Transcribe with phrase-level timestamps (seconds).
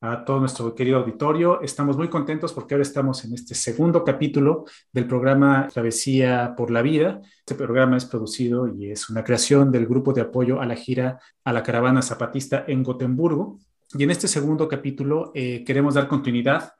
[0.00, 1.60] a todo nuestro querido auditorio.
[1.60, 6.80] Estamos muy contentos porque ahora estamos en este segundo capítulo del programa Travesía por la
[6.80, 7.20] Vida.
[7.38, 11.20] Este programa es producido y es una creación del grupo de apoyo a la gira
[11.44, 13.58] a la caravana zapatista en Gotemburgo.
[13.92, 16.72] Y en este segundo capítulo eh, queremos dar continuidad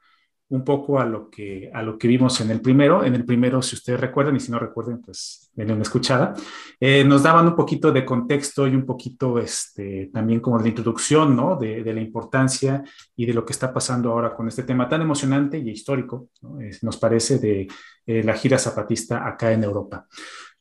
[0.51, 3.05] un poco a lo, que, a lo que vimos en el primero.
[3.05, 6.33] En el primero, si ustedes recuerdan, y si no recuerden, pues denle una escuchada.
[6.79, 11.35] Eh, nos daban un poquito de contexto y un poquito este, también como de introducción,
[11.35, 11.55] ¿no?
[11.55, 12.83] De, la importancia
[13.15, 16.59] y de lo que está pasando ahora con este tema tan emocionante y histórico, ¿no?
[16.81, 17.67] nos parece, de
[18.05, 20.05] eh, la gira zapatista acá en Europa.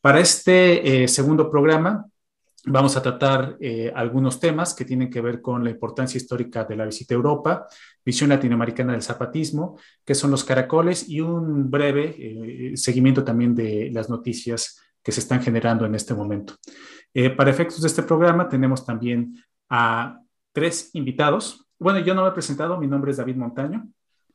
[0.00, 2.06] Para este eh, segundo programa,
[2.66, 6.76] Vamos a tratar eh, algunos temas que tienen que ver con la importancia histórica de
[6.76, 7.66] la visita a Europa,
[8.04, 13.90] visión latinoamericana del zapatismo, que son los caracoles y un breve eh, seguimiento también de
[13.92, 16.56] las noticias que se están generando en este momento.
[17.14, 20.20] Eh, para efectos de este programa tenemos también a
[20.52, 21.66] tres invitados.
[21.78, 23.88] Bueno, yo no me he presentado, mi nombre es David Montaño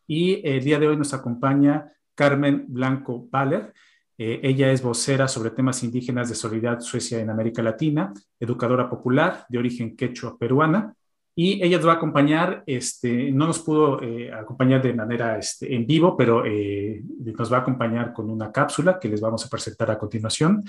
[0.07, 3.71] y el día de hoy nos acompaña Carmen Blanco Baller.
[4.17, 9.45] Eh, ella es vocera sobre temas indígenas de Solidaridad Suecia en América Latina, educadora popular
[9.49, 10.95] de origen quechua peruana,
[11.37, 15.75] y ella nos va a acompañar, este, no nos pudo eh, acompañar de manera este,
[15.75, 17.03] en vivo, pero eh,
[17.37, 20.63] nos va a acompañar con una cápsula que les vamos a presentar a continuación.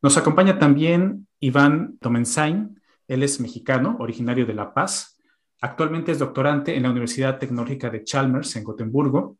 [0.00, 5.20] Nos acompaña también Iván Tomensain, él es mexicano, originario de La Paz,
[5.60, 9.36] actualmente es doctorante en la Universidad Tecnológica de Chalmers en Gotemburgo,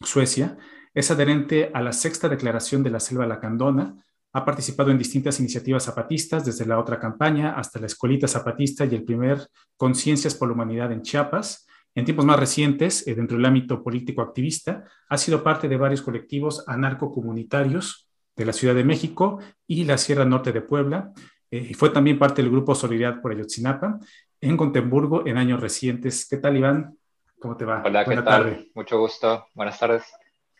[0.00, 0.56] Suecia,
[0.94, 3.96] es adherente a la sexta declaración de la Selva Lacandona,
[4.34, 8.94] ha participado en distintas iniciativas zapatistas, desde la otra campaña hasta la Escuelita Zapatista y
[8.94, 9.46] el primer
[9.76, 11.66] Conciencias por la Humanidad en Chiapas.
[11.94, 16.00] En tiempos más recientes, eh, dentro del ámbito político activista, ha sido parte de varios
[16.00, 21.12] colectivos anarcocomunitarios de la Ciudad de México y la Sierra Norte de Puebla,
[21.50, 23.98] eh, y fue también parte del grupo Solidaridad por Ayotzinapa
[24.40, 26.26] en Gotemburgo en años recientes.
[26.28, 26.96] ¿Qué tal, Iván?
[27.38, 27.82] ¿Cómo te va?
[27.84, 28.24] Hola, ¿qué tal?
[28.24, 28.70] Tarde.
[28.74, 29.46] Mucho gusto.
[29.54, 30.04] Buenas tardes.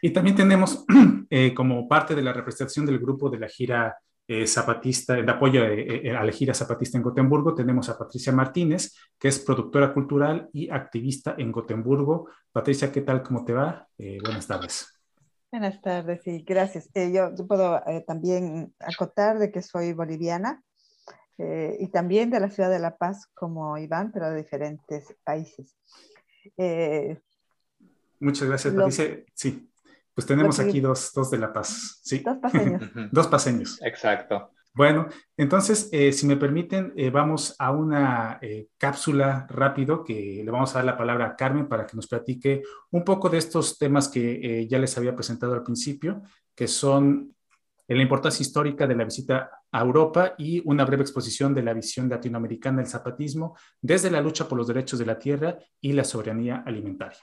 [0.04, 0.84] Y también tenemos
[1.30, 3.96] eh, como parte de la representación del grupo de la gira
[4.26, 8.92] eh, zapatista, de apoyo eh, a la gira zapatista en Gotemburgo, tenemos a Patricia Martínez,
[9.16, 12.28] que es productora cultural y activista en Gotemburgo.
[12.50, 13.22] Patricia, ¿qué tal?
[13.22, 13.88] ¿Cómo te va?
[13.96, 14.88] buenas tardes.
[15.52, 16.90] Buenas tardes, sí, gracias.
[16.94, 20.62] yo, yo, puedo también acotar de que soy boliviana
[21.38, 25.76] y también de la ciudad de La Paz como Iván, pero de diferentes países.
[28.18, 29.24] Muchas gracias, Patricia.
[29.34, 29.71] Sí.
[30.14, 32.18] Pues tenemos aquí dos, dos de La Paz, ¿sí?
[32.18, 32.82] Dos paseños.
[33.10, 33.80] dos paseños.
[33.82, 34.50] Exacto.
[34.74, 40.50] Bueno, entonces, eh, si me permiten, eh, vamos a una eh, cápsula rápido que le
[40.50, 43.76] vamos a dar la palabra a Carmen para que nos platique un poco de estos
[43.76, 46.22] temas que ya les había presentado al principio,
[46.54, 47.34] que son
[47.86, 52.08] la importancia histórica de la visita a Europa y una breve exposición de la visión
[52.08, 56.62] latinoamericana del zapatismo desde la lucha por los derechos de la tierra y la soberanía
[56.64, 57.20] alimentaria.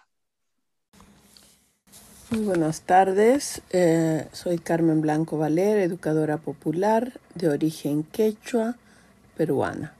[2.31, 8.75] Muy buenas tardes, eh, soy Carmen Blanco Valer, educadora popular de origen quechua
[9.35, 9.95] peruana.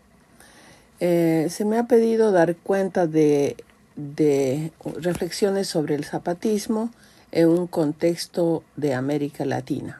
[0.99, 3.57] Eh, se me ha pedido dar cuenta de,
[3.95, 6.91] de reflexiones sobre el zapatismo
[7.31, 9.99] en un contexto de América Latina.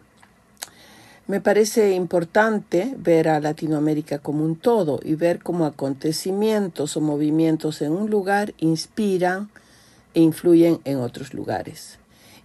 [1.25, 7.81] Me parece importante ver a Latinoamérica como un todo y ver cómo acontecimientos o movimientos
[7.81, 9.49] en un lugar inspiran
[10.13, 11.98] e influyen en otros lugares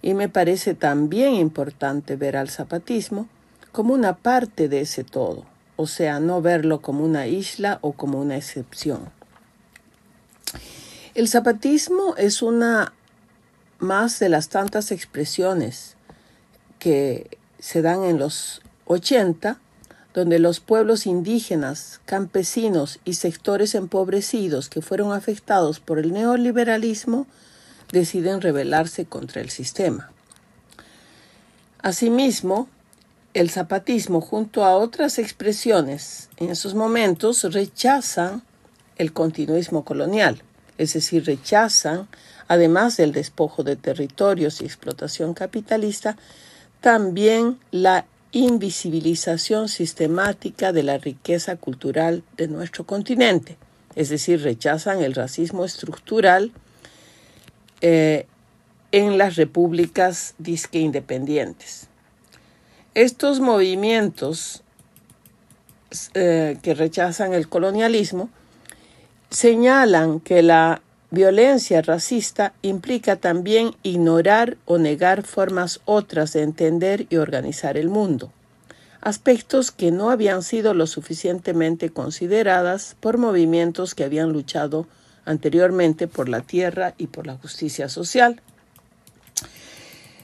[0.05, 3.27] y me parece también importante ver al zapatismo
[3.71, 5.45] como una parte de ese todo,
[5.77, 9.09] o sea, no verlo como una isla o como una excepción.
[11.15, 12.93] El zapatismo es una
[13.79, 15.95] más de las tantas expresiones
[16.77, 19.57] que se dan en los 80,
[20.13, 27.25] donde los pueblos indígenas, campesinos y sectores empobrecidos que fueron afectados por el neoliberalismo
[27.95, 30.11] deciden rebelarse contra el sistema.
[31.81, 32.67] Asimismo,
[33.33, 38.43] el zapatismo junto a otras expresiones en esos momentos rechazan
[38.97, 40.43] el continuismo colonial,
[40.77, 42.09] es decir, rechazan,
[42.49, 46.17] además del despojo de territorios y explotación capitalista,
[46.81, 53.57] también la invisibilización sistemática de la riqueza cultural de nuestro continente,
[53.95, 56.51] es decir, rechazan el racismo estructural
[57.81, 58.27] eh,
[58.91, 61.87] en las repúblicas disque independientes.
[62.93, 64.63] estos movimientos
[66.13, 68.29] eh, que rechazan el colonialismo
[69.29, 70.81] señalan que la
[71.11, 78.31] violencia racista implica también ignorar o negar formas otras de entender y organizar el mundo,
[79.01, 84.87] aspectos que no habían sido lo suficientemente consideradas por movimientos que habían luchado
[85.25, 88.41] anteriormente por la tierra y por la justicia social.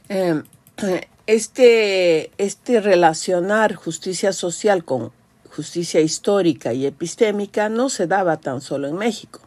[0.10, 0.44] Em,
[1.28, 5.12] este, este relacionar justicia social con
[5.50, 9.42] justicia histórica y epistémica no se daba tan solo en México,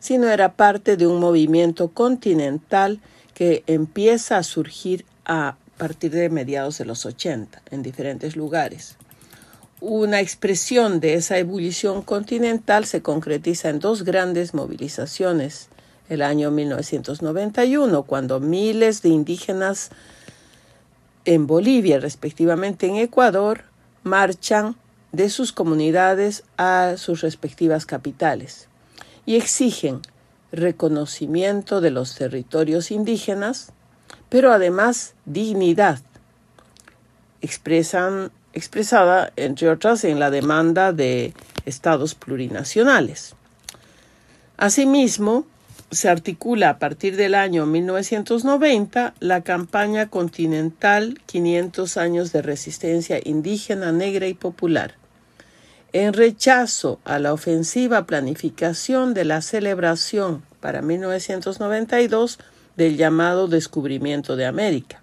[0.00, 3.00] sino era parte de un movimiento continental
[3.34, 8.97] que empieza a surgir a partir de mediados de los 80 en diferentes lugares.
[9.80, 15.68] Una expresión de esa ebullición continental se concretiza en dos grandes movilizaciones.
[16.08, 19.90] El año 1991, cuando miles de indígenas
[21.24, 23.62] en Bolivia, respectivamente en Ecuador,
[24.02, 24.74] marchan
[25.12, 28.66] de sus comunidades a sus respectivas capitales
[29.26, 30.00] y exigen
[30.50, 33.72] reconocimiento de los territorios indígenas,
[34.28, 36.00] pero además dignidad,
[37.42, 41.32] expresan expresada, entre otras, en la demanda de
[41.64, 43.34] estados plurinacionales.
[44.56, 45.46] Asimismo,
[45.90, 53.92] se articula a partir del año 1990 la campaña continental 500 años de resistencia indígena,
[53.92, 54.94] negra y popular,
[55.92, 62.38] en rechazo a la ofensiva planificación de la celebración para 1992
[62.76, 65.00] del llamado descubrimiento de América.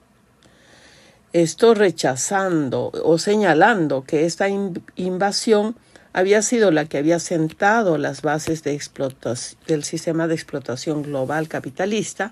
[1.36, 4.48] Esto rechazando o señalando que esta
[4.96, 5.76] invasión
[6.14, 8.80] había sido la que había sentado las bases de
[9.68, 12.32] del sistema de explotación global capitalista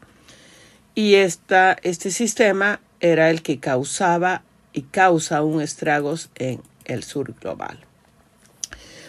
[0.96, 7.36] y esta, este sistema era el que causaba y causa un estragos en el sur
[7.42, 7.80] global.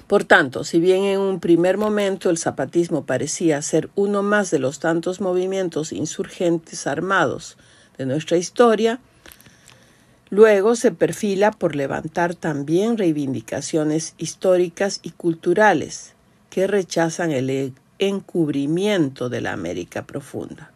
[0.09, 4.59] Por tanto, si bien en un primer momento el zapatismo parecía ser uno más de
[4.59, 7.57] los tantos movimientos insurgentes armados
[7.97, 8.99] de nuestra historia,
[10.35, 16.15] Luego se perfila por levantar también reivindicaciones históricas y culturales
[16.51, 20.73] que rechazan el encubrimiento de la América profunda.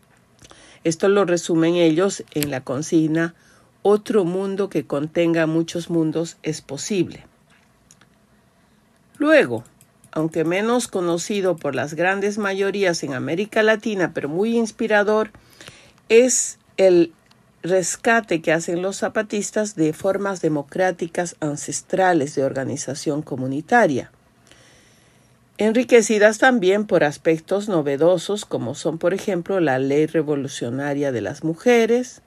[0.84, 3.34] Esto lo resumen ellos en la consigna
[3.82, 7.26] Otro mundo que contenga muchos mundos es posible.
[9.16, 9.64] Luego,
[10.12, 15.32] aunque menos conocido por las grandes mayorías en América Latina, pero muy inspirador,
[16.08, 17.12] es el
[17.62, 24.10] rescate que hacen los zapatistas de formas democráticas ancestrales de organización comunitaria,
[25.58, 32.22] enriquecidas también por aspectos novedosos como son, por ejemplo, la ley revolucionaria de las mujeres,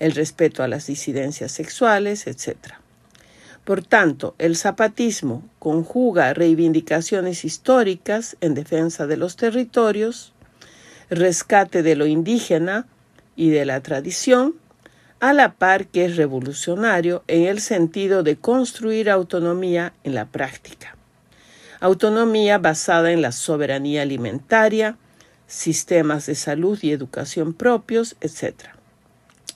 [0.00, 2.74] el respeto a las disidencias sexuales, etc.
[3.64, 10.32] Por tanto, el zapatismo conjuga reivindicaciones históricas en defensa de los territorios,
[11.10, 12.86] rescate de lo indígena
[13.36, 14.56] y de la tradición,
[15.24, 20.96] a la par que es revolucionario en el sentido de construir autonomía en la práctica.
[21.80, 24.98] Autonomía basada en la soberanía alimentaria,
[25.46, 28.66] sistemas de salud y educación propios, etc.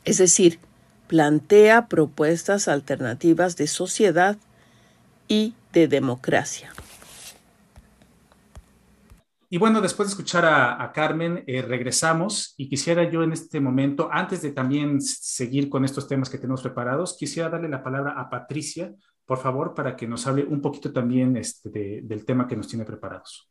[0.07, 0.59] Es decir,
[1.07, 4.39] plantea propuestas alternativas de sociedad
[5.29, 6.73] y de democracia.
[9.51, 14.11] Y bueno, después de escuchar a, Carmen, eh, regresamos y quisiera yo en este momento,
[14.13, 18.29] antes de también seguir con estos temas que tenemos preparados, quisiera darle la palabra a
[18.29, 22.69] Patricia, por favor, para que nos hable un poquito también este, del tema que nos
[22.69, 23.51] tiene preparados.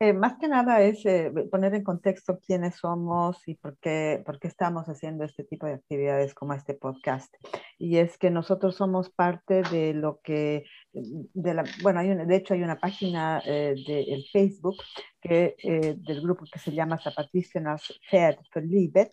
[0.00, 4.40] Eh, más que nada es eh, poner en contexto quiénes somos y por qué, por
[4.40, 7.32] qué estamos haciendo este tipo de actividades como este podcast.
[7.78, 12.54] Y es que nosotros somos parte de lo que, de la, bueno, hay de hecho
[12.54, 14.76] hay una página eh, del Facebook
[15.20, 15.54] que,
[15.98, 19.12] del grupo que se llama Zapatistas Fed för Livet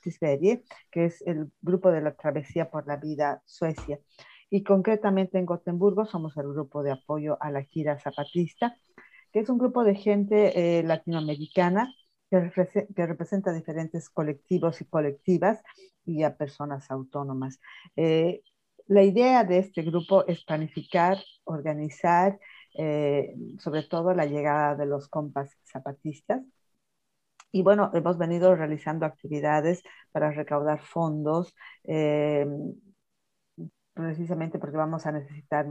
[0.91, 3.99] que es el grupo de la Travesía por la Vida Suecia.
[4.49, 8.75] Y concretamente en Gotemburgo somos el grupo de apoyo a la gira zapatista
[9.33, 11.93] que es un grupo de gente eh, latinoamericana
[12.29, 12.39] que,
[12.95, 15.61] representa diferentes colectivos y colectivas
[16.05, 17.59] y a personas autónomas.
[17.95, 18.41] Eh,
[18.87, 22.39] la idea de este grupo es planificar, organizar,
[22.77, 26.41] eh, sobre todo la llegada de los compas zapatistas.
[27.51, 31.53] Y bueno, hemos venido realizando actividades para recaudar fondos,
[33.93, 35.67] precisamente porque vamos a necesitar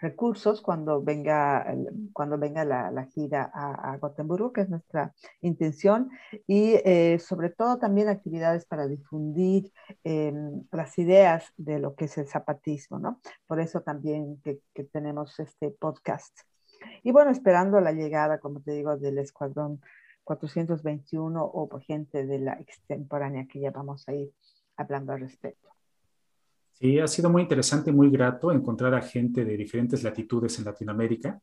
[0.00, 1.66] recursos cuando venga,
[2.12, 6.10] cuando venga la, gira a, Gotemburgo, que es nuestra intención,
[6.46, 9.72] y eh, sobre todo también actividades para difundir
[10.04, 13.20] em, las ideas de lo que es el zapatismo, ¿no?
[13.46, 14.60] Por eso también que,
[14.92, 16.40] tenemos este podcast.
[17.02, 19.82] Y bueno, esperando la llegada, como te digo, del escuadrón
[20.24, 24.32] 421 o gente de la extemporánea que ya vamos a ir
[24.76, 25.68] hablando al respecto.
[26.80, 30.64] Sí, ha sido muy interesante y muy grato encontrar a gente de diferentes latitudes en
[30.64, 31.38] Latinoamérica,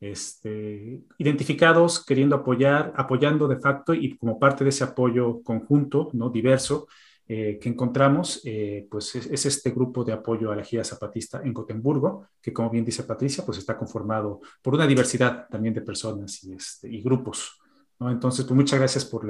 [0.00, 6.28] este, identificados, queriendo apoyar, apoyando de facto y como parte de ese apoyo conjunto, ¿no?
[6.28, 6.88] diverso,
[7.28, 11.52] eh, que encontramos, eh, pues es, este grupo de apoyo a la gira zapatista en
[11.52, 16.42] Gotemburgo, que como bien dice Patricia, pues está conformado por una diversidad también de personas
[16.42, 17.59] y, este, y grupos.
[18.08, 19.28] Entonces, pues muchas gracias por,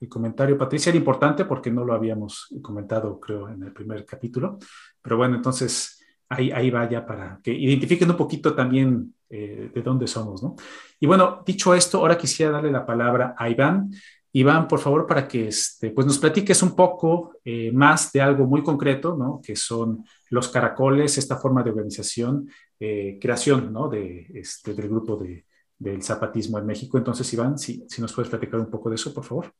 [0.00, 0.90] el comentario, Patricia.
[0.90, 4.58] Era importante porque no lo habíamos comentado, creo, en el primer capítulo.
[5.00, 9.82] Pero bueno, entonces ahí, ahí va ya para que identifiquen un poquito también eh, de
[9.82, 10.54] dónde somos, ¿no?
[11.00, 13.90] Y bueno, dicho esto, ahora quisiera darle la palabra a Iván.
[14.30, 18.46] Iván, por favor, para que este, pues nos platiques un poco eh, más de algo
[18.46, 19.40] muy concreto, ¿no?
[19.42, 22.48] Que son los caracoles, esta forma de organización,
[22.78, 23.88] eh, creación, ¿no?
[23.88, 25.46] De, este, del grupo de,
[25.82, 26.96] del zapatismo en México.
[26.96, 29.52] Entonces, Iván, si, si nos puedes platicar un poco de eso, por favor.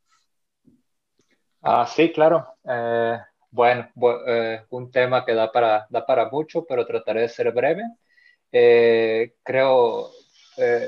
[1.60, 2.46] Ah, sí, claro.
[2.64, 3.18] Eh,
[3.50, 3.88] bueno,
[4.26, 7.82] eh, un tema que da para, da para mucho, pero trataré de ser breve.
[8.52, 10.10] Eh, creo,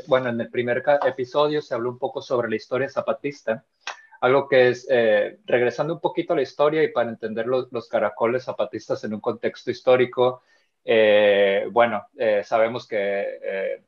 [0.06, 3.64] bueno, en el primer episodio se habló un poco sobre la historia zapatista,
[4.20, 4.86] algo que es,
[5.46, 9.20] regresando un poquito a la historia y para entender los, los caracoles zapatistas en un
[9.20, 10.42] contexto histórico,
[11.72, 12.06] bueno,
[12.42, 13.82] sabemos que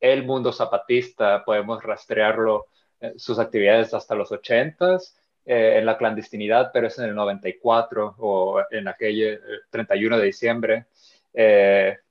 [0.00, 2.66] el mundo zapatista, podemos rastrearlo,
[3.00, 4.96] eh, sus actividades hasta los 80
[5.46, 9.40] eh, en la clandestinidad, pero es en el 94 o en aquel
[9.70, 10.86] 31 eh, de diciembre,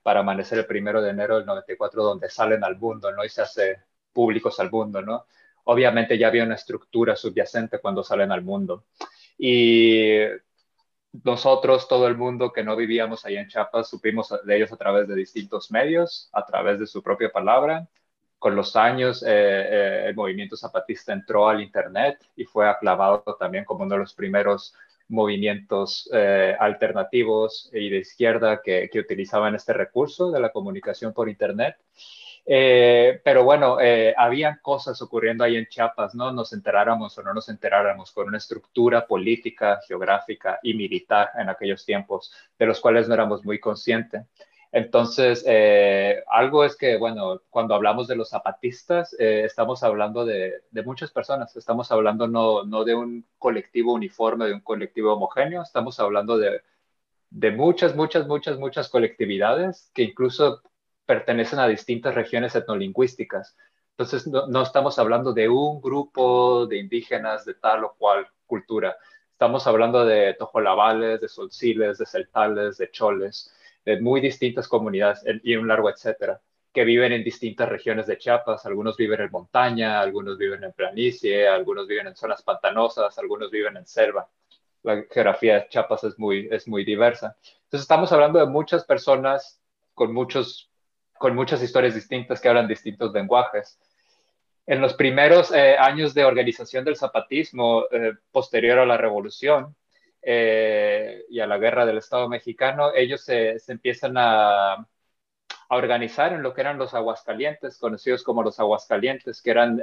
[0.01, 3.25] para amanecer el primero de enero del 94, donde salen al mundo, ¿no?
[3.25, 3.79] Y se hace
[4.13, 5.25] públicos al mundo, ¿no?
[5.65, 8.85] Obviamente ya había una estructura subyacente cuando salen al mundo.
[9.37, 10.21] Y
[11.23, 15.07] nosotros, todo el mundo que no vivíamos ahí en Chiapas, supimos de ellos a través
[15.07, 17.87] de distintos medios, a través de su propia palabra.
[18.37, 23.65] Con los años, eh, eh, el movimiento zapatista entró al Internet y fue aclamado también
[23.65, 24.73] como uno de los primeros
[25.09, 31.27] movimientos eh, alternativos y de izquierda que, que utilizaban este recurso de la comunicación por
[31.27, 31.75] Internet.
[32.51, 36.31] Eh, pero bueno, eh, habían cosas ocurriendo ahí en Chiapas, ¿no?
[36.31, 41.85] Nos enteráramos o no nos enteráramos con una estructura política, geográfica y militar en aquellos
[41.85, 44.23] tiempos, de los cuales no éramos muy conscientes.
[44.71, 50.83] Entonces, eh, algo es que, bueno, cuando hablamos de los zapatistas, estamos hablando de, de,
[50.83, 55.99] muchas personas, estamos hablando no, no, de un colectivo uniforme, de un colectivo homogéneo, estamos
[55.99, 56.61] hablando de,
[57.29, 60.63] de muchas, muchas, muchas, muchas colectividades que incluso
[61.09, 63.57] pertenecen a distintas regiones etnolingüísticas.
[63.93, 68.95] Entonces, no, estamos hablando de un grupo de indígenas de tal o cual cultura.
[69.31, 73.51] Estamos hablando de tojolabales, de solciles, de celtales, de choles,
[73.83, 76.39] de muy distintas comunidades y un largo etcétera,
[76.71, 78.67] que viven en distintas regiones de Chiapas.
[78.67, 83.77] Algunos viven en montaña, algunos viven en planicie, algunos viven en zonas pantanosas, algunos viven
[83.77, 84.29] en selva.
[84.83, 87.35] La geografía de Chiapas es muy, es muy diversa.
[87.63, 89.59] Entonces, estamos hablando de muchas personas
[89.95, 90.68] con muchos
[91.19, 93.77] con muchas historias distintas que hablan distintos lenguajes.
[94.65, 99.75] En los primeros eh, años de organización del zapatismo, eh, posterior a la revolución
[100.21, 104.85] eh, y a la guerra del Estado mexicano, ellos se, empiezan a, a,
[105.69, 109.81] organizar en lo que eran los aguascalientes, conocidos como los aguascalientes, que eran,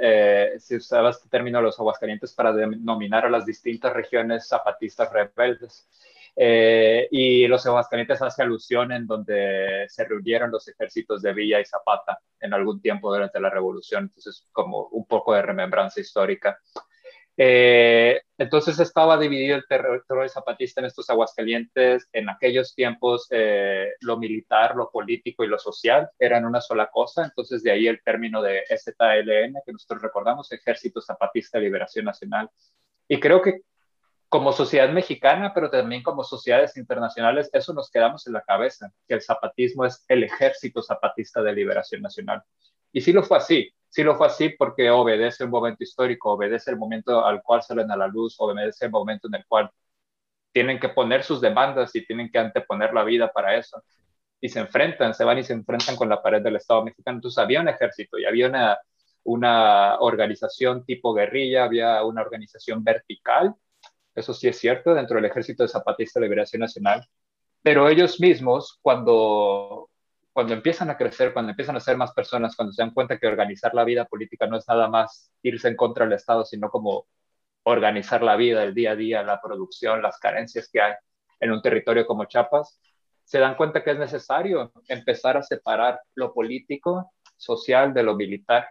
[0.57, 5.87] se usaba este término los aguascalientes para denominar a las distintas regiones zapatistas rebeldes.
[6.39, 11.65] Eh, y los Aguascalientes hace alusión en donde se reunieron los ejércitos de Villa y
[11.65, 16.59] Zapata en algún tiempo durante la revolución, entonces como un poco de remembranza histórica.
[17.39, 22.07] Eh, entonces estaba dividido el territorio zapatista en estos Aguascalientes.
[22.11, 27.25] En aquellos tiempos eh, lo militar, lo político y lo social eran una sola cosa.
[27.25, 32.49] Entonces de ahí el término de STLN que nosotros recordamos, Ejército Zapatista de Liberación Nacional.
[33.07, 33.61] Y creo que
[34.29, 39.15] como sociedad mexicana, pero también como sociedades internacionales, eso nos quedamos en la cabeza, que
[39.15, 42.43] el zapatismo es el ejército zapatista de liberación nacional.
[42.91, 46.71] Y sí lo fue así, sí lo fue así porque obedece un momento histórico, obedece
[46.71, 49.71] el momento al cual salen a la luz, obedece el momento en el cual
[50.51, 53.83] tienen que poner sus demandas y tienen que anteponer la vida para eso.
[54.41, 57.17] Y se enfrentan, se van y se enfrentan con la pared del Estado mexicano.
[57.17, 58.77] Entonces había un ejército y había una,
[59.23, 63.55] una organización tipo guerrilla, había una organización vertical
[64.17, 67.07] eso sí es cierto, dentro del Ejército de Zapatista de Liberación Nacional,
[67.61, 69.89] pero ellos mismos, cuando,
[70.33, 73.27] cuando empiezan a crecer, cuando empiezan a ser más personas, cuando se dan cuenta que
[73.27, 77.07] organizar la vida política no es nada más irse en contra del Estado, sino como
[77.63, 80.93] organizar la vida, el día a día, la producción, las carencias que hay
[81.39, 82.79] en un territorio como Chiapas,
[83.23, 88.69] se dan cuenta que es necesario empezar a separar lo político, social de lo militar.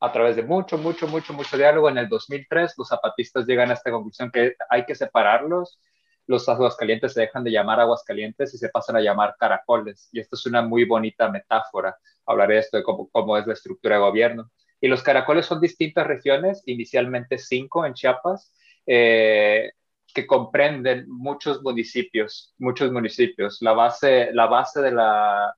[0.00, 3.74] A través de mucho, mucho, mucho, mucho diálogo, en el 2003 los zapatistas llegan a
[3.74, 5.80] esta conclusión que hay que separarlos.
[6.26, 10.08] Los aguas calientes se dejan de llamar aguas calientes y se pasan a llamar caracoles.
[10.12, 11.96] Y esto es una muy bonita metáfora.
[12.26, 14.50] Hablaré de esto de cómo, cómo es la estructura de gobierno.
[14.80, 18.52] Y los caracoles son distintas regiones, inicialmente cinco en Chiapas,
[18.86, 19.72] eh,
[20.14, 23.58] que comprenden muchos municipios, muchos municipios.
[23.60, 25.54] La base, la base de la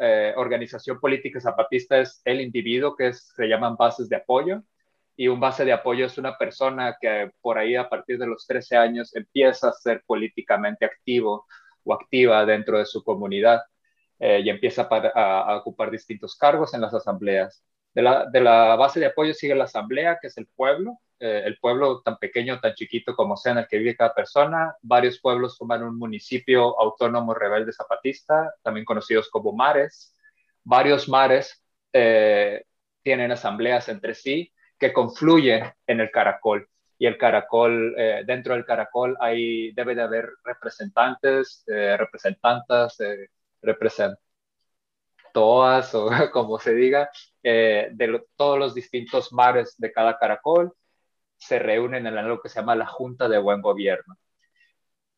[0.00, 4.62] eh, organización política zapatista es el individuo, que se llaman bases de apoyo,
[5.16, 8.46] y un base de apoyo es una persona que por ahí a partir de los
[8.46, 11.46] 13 años empieza a ser políticamente activo
[11.82, 13.60] o activa dentro de su comunidad
[14.20, 17.64] eh, y empieza a, ocupar distintos cargos en las asambleas.
[17.94, 21.42] De la, de la, base de apoyo sigue la asamblea, que es el pueblo, eh,
[21.44, 24.76] el pueblo tan pequeño, tan chiquito como sea en el que vive cada persona.
[24.82, 30.14] Varios pueblos forman un municipio autónomo rebelde zapatista, también conocidos como mares.
[30.64, 32.64] Varios mares eh,
[33.02, 36.68] tienen asambleas entre sí que confluyen en el caracol.
[36.98, 42.96] Y el caracol, eh, dentro del caracol hay, debe de haber representantes, representantas,
[43.62, 44.28] representantes
[45.32, 47.10] todas o como se diga,
[47.48, 50.72] de todos los distintos mares de cada caracol
[51.36, 54.16] se reúnen en algo que se llama la Junta de Buen Gobierno.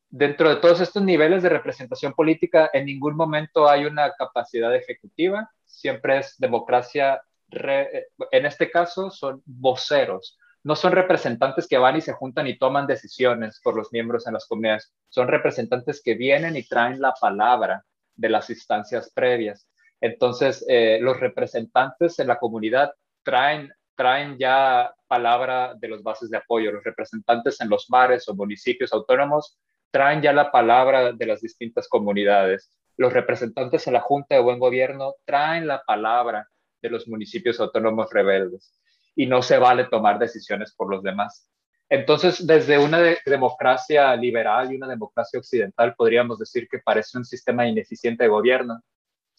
[0.08, 5.50] Dentro de todos estos niveles de representación política, en ningún momento hay una capacidad ejecutiva,
[5.64, 12.12] siempre es democracia, en este caso son voceros, no son representantes que van y se
[12.12, 16.66] juntan y toman decisiones por los miembros en las comunidades, son representantes que vienen y
[16.66, 17.84] traen la palabra
[18.14, 19.68] de las instancias previas.
[20.00, 22.92] Entonces, eh, los representantes en la comunidad
[23.22, 26.72] traen traen ya palabra de los bases de apoyo.
[26.72, 29.58] Los representantes en los mares o municipios autónomos
[29.90, 32.78] traen ya la palabra de las distintas comunidades.
[32.96, 36.48] Los representantes en la Junta de Buen Gobierno traen la palabra
[36.80, 38.80] de los municipios autónomos rebeldes.
[39.14, 41.46] Y no se vale tomar decisiones por los demás.
[41.90, 47.68] Entonces, desde una democracia liberal y una democracia occidental, podríamos decir que parece un sistema
[47.68, 48.80] ineficiente de gobierno.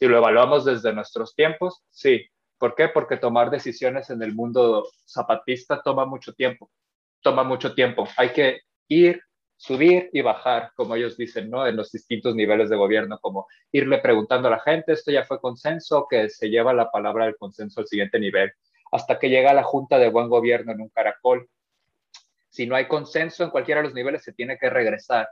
[0.01, 2.25] Si lo evaluamos desde nuestros tiempos, sí,
[2.61, 2.89] ¿Por qué?
[2.89, 6.69] Porque tomar decisiones en el mundo zapatista toma mucho tiempo.
[7.19, 8.07] Toma mucho tiempo.
[8.17, 9.19] Hay que ir,
[9.57, 11.65] subir y bajar, como ellos dicen, ¿no?
[11.65, 15.41] En los distintos niveles de gobierno, como irle preguntando a la gente, esto ya fue
[15.41, 18.51] consenso, que se lleva la palabra del consenso al siguiente nivel,
[18.91, 21.49] hasta que llega la Junta de Buen Gobierno en un caracol.
[22.47, 25.27] Si no hay consenso en cualquiera de los niveles, se tiene que regresar.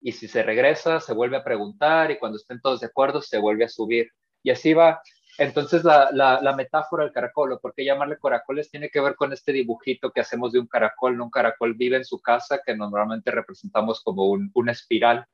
[0.00, 3.38] Y si se regresa, se vuelve a preguntar y cuando estén todos de acuerdo, se
[3.38, 4.10] vuelve a subir.
[4.42, 5.02] Y así va
[5.38, 9.52] entonces, la, metáfora del caracol, o por qué llamarle caracoles, tiene que ver con este
[9.52, 11.20] dibujito que hacemos de un caracol.
[11.20, 15.26] Un caracol vive en su casa, que normalmente representamos como un, una espiral,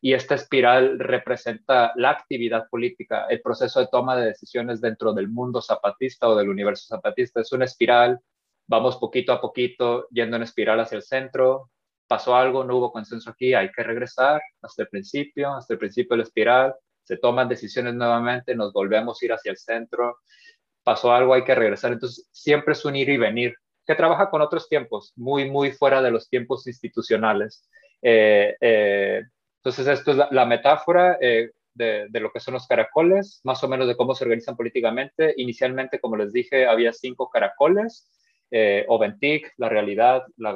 [0.00, 5.28] y esta espiral representa la actividad política, el proceso de toma de decisiones dentro del
[5.28, 7.40] mundo zapatista o del universo zapatista.
[7.40, 8.20] Es una espiral,
[8.68, 11.70] vamos poquito a poquito yendo en espiral hacia el centro.
[12.08, 16.14] Pasó algo, no hubo consenso aquí, hay que regresar hasta el principio, hasta el principio
[16.14, 16.74] de la espiral
[17.08, 20.18] se toman decisiones nuevamente, nos volvemos a ir hacia el centro,
[20.82, 21.90] pasó algo, hay que regresar.
[21.90, 23.54] Entonces, siempre es un ir y venir,
[23.86, 27.66] que trabaja con otros tiempos, muy, muy fuera de los tiempos institucionales.
[28.02, 29.22] Eh, eh,
[29.56, 33.68] entonces, esto es la, metáfora eh, de, de, lo que son los caracoles, más o
[33.68, 35.32] menos de cómo se organizan políticamente.
[35.38, 38.06] Inicialmente, como les dije, había cinco caracoles,
[38.88, 40.52] Oventic, La Realidad, La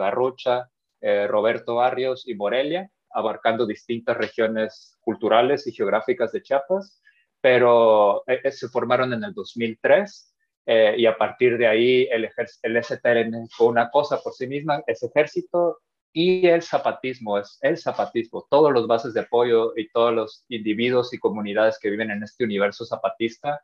[1.03, 7.03] Garrucha, Roberto Barrios y Morelia abarcando distintas regiones culturales y geográficas de Chiapas,
[7.41, 10.35] pero eh, eh, se formaron en el 2003
[10.67, 12.31] eh, y a partir de ahí el,
[12.63, 15.79] el STRN fue una cosa por sí misma, ese ejército
[16.13, 21.13] y el zapatismo, es el zapatismo, todos los bases de apoyo y todos los individuos
[21.15, 23.63] y comunidades que viven en este universo zapatista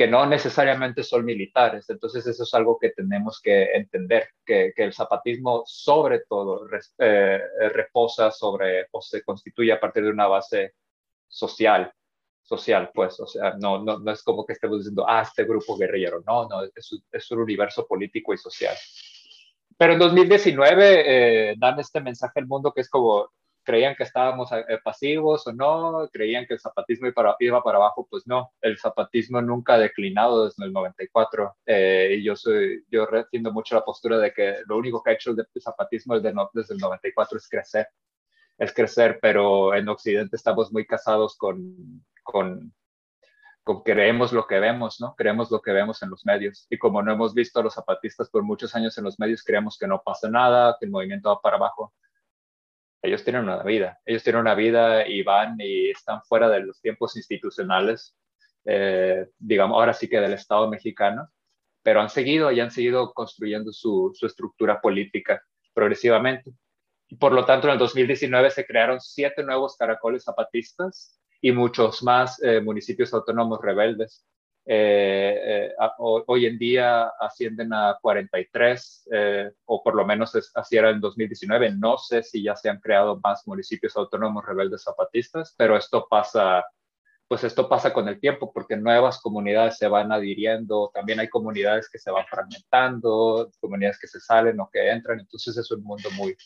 [0.00, 1.90] que no necesariamente son militares.
[1.90, 7.38] Entonces eso es algo que tenemos que entender, que, el zapatismo sobre todo eh,
[7.74, 10.72] reposa sobre o se constituye a partir de una base
[11.28, 11.92] social,
[12.40, 15.76] social, pues, o sea, no, no, no es como que estemos diciendo, ah, este grupo
[15.76, 18.74] guerrillero, no, no, es, es un universo político y social.
[19.76, 23.28] Pero en 2019 eh, dan este mensaje al mundo que es como,
[23.62, 27.08] creían que estábamos eh, pasivos o no, creían que el zapatismo
[27.40, 32.24] iba para, abajo, pues no, el zapatismo nunca ha declinado desde el 94 eh, y
[32.24, 33.06] yo soy, yo
[33.52, 36.80] mucho la postura de que lo único que ha hecho el zapatismo desde, desde el
[36.80, 37.88] 94 es crecer.
[38.58, 42.72] es crecer, pero en Occidente estamos muy casados con, con,
[43.62, 45.14] con creemos lo que vemos, ¿no?
[45.16, 46.66] Creemos lo que vemos en los medios.
[46.70, 49.78] Y como no hemos visto a los zapatistas por muchos años en los medios, creemos
[49.78, 51.92] que no pasa nada, que el movimiento va para abajo.
[53.02, 56.80] Ellos tienen una vida, ellos tienen una vida y van y están fuera de los
[56.80, 58.14] tiempos institucionales,
[58.64, 61.28] eh, digamos, ahora sí que del Estado mexicano,
[61.82, 66.52] pero han seguido y han seguido construyendo su, estructura política progresivamente.
[67.08, 72.02] Y por lo tanto, en el 2019 se crearon siete nuevos caracoles zapatistas y muchos
[72.02, 74.26] más eh, municipios autónomos rebeldes.
[74.72, 79.08] Eh, eh, hoy en día ascienden a 43,
[79.64, 81.72] o por lo menos así era en 2019.
[81.72, 86.64] No sé si ya se han creado más municipios autónomos rebeldes zapatistas, pero esto pasa,
[87.26, 91.90] pues esto pasa con el tiempo, porque nuevas comunidades se van adhiriendo, también hay comunidades
[91.90, 96.08] que se van fragmentando, comunidades que se salen o que entran, entonces es un mundo
[96.12, 96.36] muy,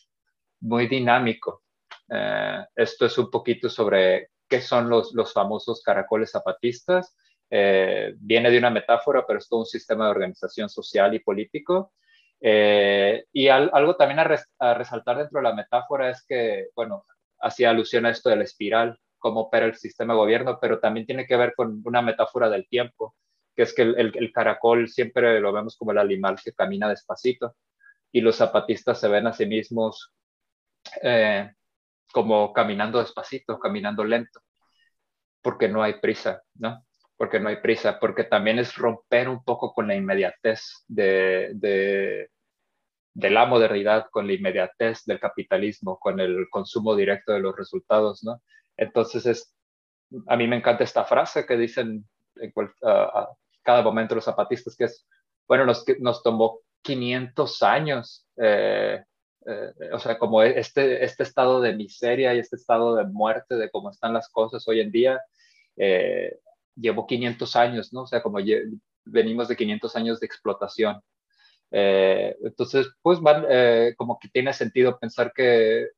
[0.61, 1.63] muy dinámico.
[2.09, 7.15] Eh, esto es un poquito sobre qué son los, los famosos caracoles zapatistas.
[7.57, 11.93] Eh, viene de una metáfora, pero es todo un sistema de organización social y político.
[12.41, 17.05] Eh, y algo también a, resaltar dentro de la metáfora es que, bueno,
[17.39, 21.07] hacía alusión a esto de la espiral, cómo opera el sistema de gobierno, pero también
[21.07, 23.15] tiene que ver con una metáfora del tiempo,
[23.55, 27.55] que es que el, caracol siempre lo vemos como el animal que camina despacito
[28.11, 30.13] y los zapatistas se ven a sí mismos
[31.03, 31.53] eh,
[32.13, 34.41] como caminando despacito, caminando lento,
[35.41, 36.85] porque no hay prisa, ¿no?
[37.17, 42.29] Porque no hay prisa, porque también es romper un poco con la inmediatez de, de,
[43.15, 48.25] de la modernidad, con la inmediatez del capitalismo, con el consumo directo de los resultados,
[48.25, 48.43] ¿no?
[48.77, 49.57] Entonces, es,
[50.27, 52.05] a mí me encanta esta frase que dicen
[52.37, 53.29] en a
[53.63, 55.07] cada momento los zapatistas, que es,
[55.47, 59.03] bueno, nos, nos tomó 500 años eh,
[59.47, 63.71] eh, o sea, como este, este estado de miseria y este estado de muerte de
[63.71, 65.21] cómo están las cosas hoy en día,
[65.77, 66.39] eh,
[66.77, 68.03] llevó 500 años, ¿no?
[68.03, 68.39] O sea, como
[69.05, 71.01] venimos de 500 años de explotación.
[71.71, 73.47] Eh, entonces, pues van,
[73.97, 75.89] como que tiene sentido pensar que,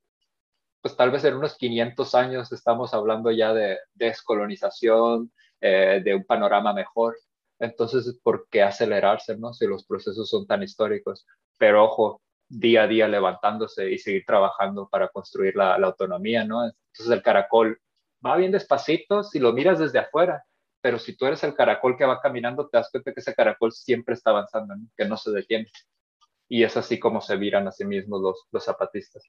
[0.80, 6.72] pues tal vez en unos 500 años estamos hablando ya de descolonización, de un panorama
[6.72, 7.16] mejor.
[7.58, 9.52] Entonces, ¿por qué acelerarse, no?
[9.52, 11.26] Si los procesos son tan históricos.
[11.58, 16.64] Pero ojo, día a día levantándose y seguir trabajando para construir la, autonomía, ¿no?
[16.64, 17.80] Entonces el caracol
[18.24, 20.44] va bien despacito si lo miras desde afuera,
[20.86, 23.72] pero si tú eres el caracol que va caminando, te das cuenta que ese caracol
[23.72, 25.68] siempre está avanzando, que no se detiene.
[26.48, 29.24] Y es así como se viran a sí mismos los, los zapatistas.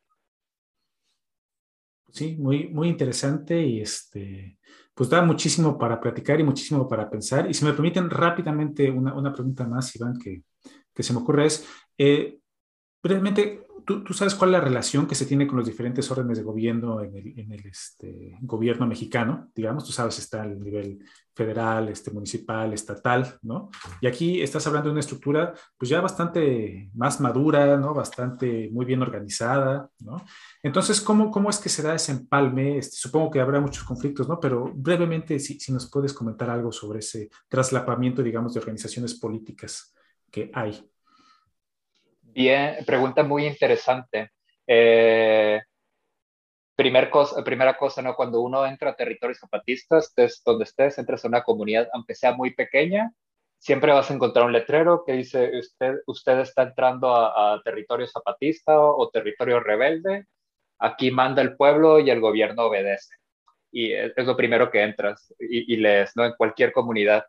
[2.13, 4.59] Sí, muy, muy interesante y este,
[4.93, 7.49] pues da muchísimo para platicar y muchísimo para pensar.
[7.49, 10.43] Y si me permiten rápidamente una, una pregunta más, Iván, que,
[10.93, 11.67] que se me ocurre es,
[11.97, 12.37] eh,
[13.01, 16.37] Brevemente, ¿tú, ¿tú, sabes cuál es la relación que se tiene con los diferentes órdenes
[16.37, 19.49] de gobierno en el, en el este, gobierno mexicano?
[19.55, 20.99] Digamos, tú sabes, está el nivel
[21.33, 23.69] federal, este, municipal, estatal, ¿no?
[24.01, 27.93] Y aquí estás hablando de una estructura, pues ya bastante más madura, ¿no?
[27.93, 30.21] Bastante muy bien organizada, ¿no?
[30.61, 32.79] Entonces, ¿cómo, cómo es que se da ese empalme?
[32.79, 34.37] Este, supongo que habrá muchos conflictos, ¿no?
[34.37, 39.95] Pero brevemente, si, si nos puedes comentar algo sobre ese traslapamiento, digamos, de organizaciones políticas
[40.29, 40.85] que hay.
[42.37, 44.29] Bien, pregunta muy interesante.
[44.67, 45.59] Eh,
[47.09, 48.15] cosa, primera cosa, ¿no?
[48.15, 52.33] Cuando uno entra a territorios zapatistas, estés donde estés, entras a una comunidad, aunque sea
[52.33, 53.11] muy pequeña,
[53.57, 58.79] siempre vas a encontrar un letrero que dice, usted, usted está entrando a, territorio zapatista
[58.79, 60.27] o, territorio rebelde,
[60.79, 63.15] aquí manda el pueblo y el gobierno obedece.
[63.71, 66.25] Y es, lo primero que entras y, lees, ¿no?
[66.25, 67.25] En cualquier comunidad.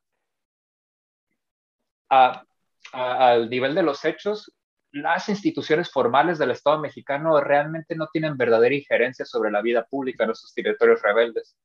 [2.93, 4.53] al nivel de los hechos,
[4.93, 10.25] las instituciones formales del Estado mexicano realmente no tienen verdadera injerencia sobre la vida pública
[10.25, 11.57] en esos territorios rebeldes.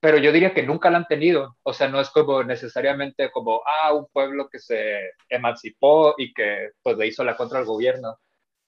[0.00, 1.56] Pero yo diría que nunca la han tenido.
[1.62, 6.72] O sea, no es como necesariamente como, ah, un pueblo que se emancipó y que
[6.82, 8.18] pues le hizo la contra al gobierno.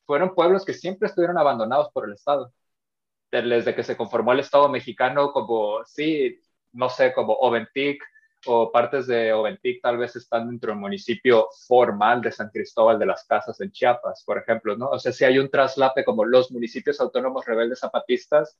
[0.06, 2.52] Fueron pueblos que siempre estuvieron abandonados por el Estado.
[3.30, 6.40] Desde que se conformó el Estado mexicano como, sí,
[6.72, 8.02] no sé, como Oventic,
[8.46, 13.06] o partes de Oventic tal vez están dentro del municipio formal de San Cristóbal de
[13.06, 14.88] las Casas en Chiapas, por ejemplo, ¿no?
[14.90, 18.58] O sea, si hay un traslape como los municipios autónomos rebeldes zapatistas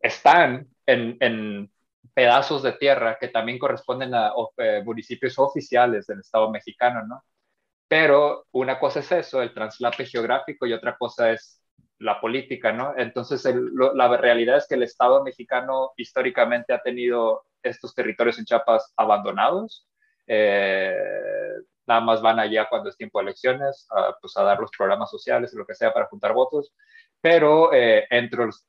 [0.00, 1.70] están en,
[2.14, 7.24] pedazos de tierra que también corresponden a eh, municipios oficiales del Estado mexicano, ¿no?
[7.88, 11.63] Pero una cosa es eso, el traslape geográfico, y otra cosa es
[11.98, 12.94] la política, ¿no?
[12.96, 13.44] Entonces,
[13.94, 19.88] la realidad es que el Estado mexicano históricamente ha tenido estos territorios en Chiapas abandonados,
[20.26, 20.94] eh,
[21.86, 25.10] nada más van allá cuando es tiempo de elecciones, a, pues a dar los programas
[25.10, 26.74] sociales, lo que sea, para juntar votos,
[27.20, 28.66] pero eh, entre los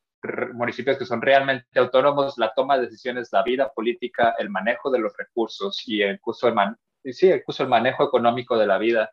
[0.53, 4.99] municipios que son realmente autónomos, la toma de decisiones, la vida política, el manejo de
[4.99, 9.11] los recursos y incluso el, man, sí, incluso el manejo económico de la vida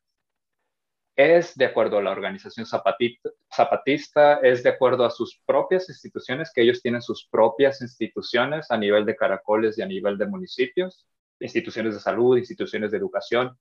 [1.16, 6.62] es de acuerdo a la organización zapatista, es de acuerdo a sus propias instituciones, que
[6.62, 11.06] ellos tienen sus propias instituciones a nivel de caracoles y a nivel de municipios,
[11.38, 13.58] instituciones de salud, instituciones de educación,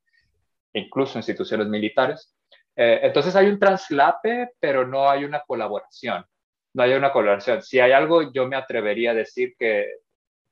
[0.73, 2.33] incluso instituciones militares.
[2.75, 6.25] Eh, entonces hay un traslape, pero no hay una colaboración.
[6.73, 7.61] No hay una colaboración.
[7.61, 9.87] Si hay algo, yo me atrevería a decir que,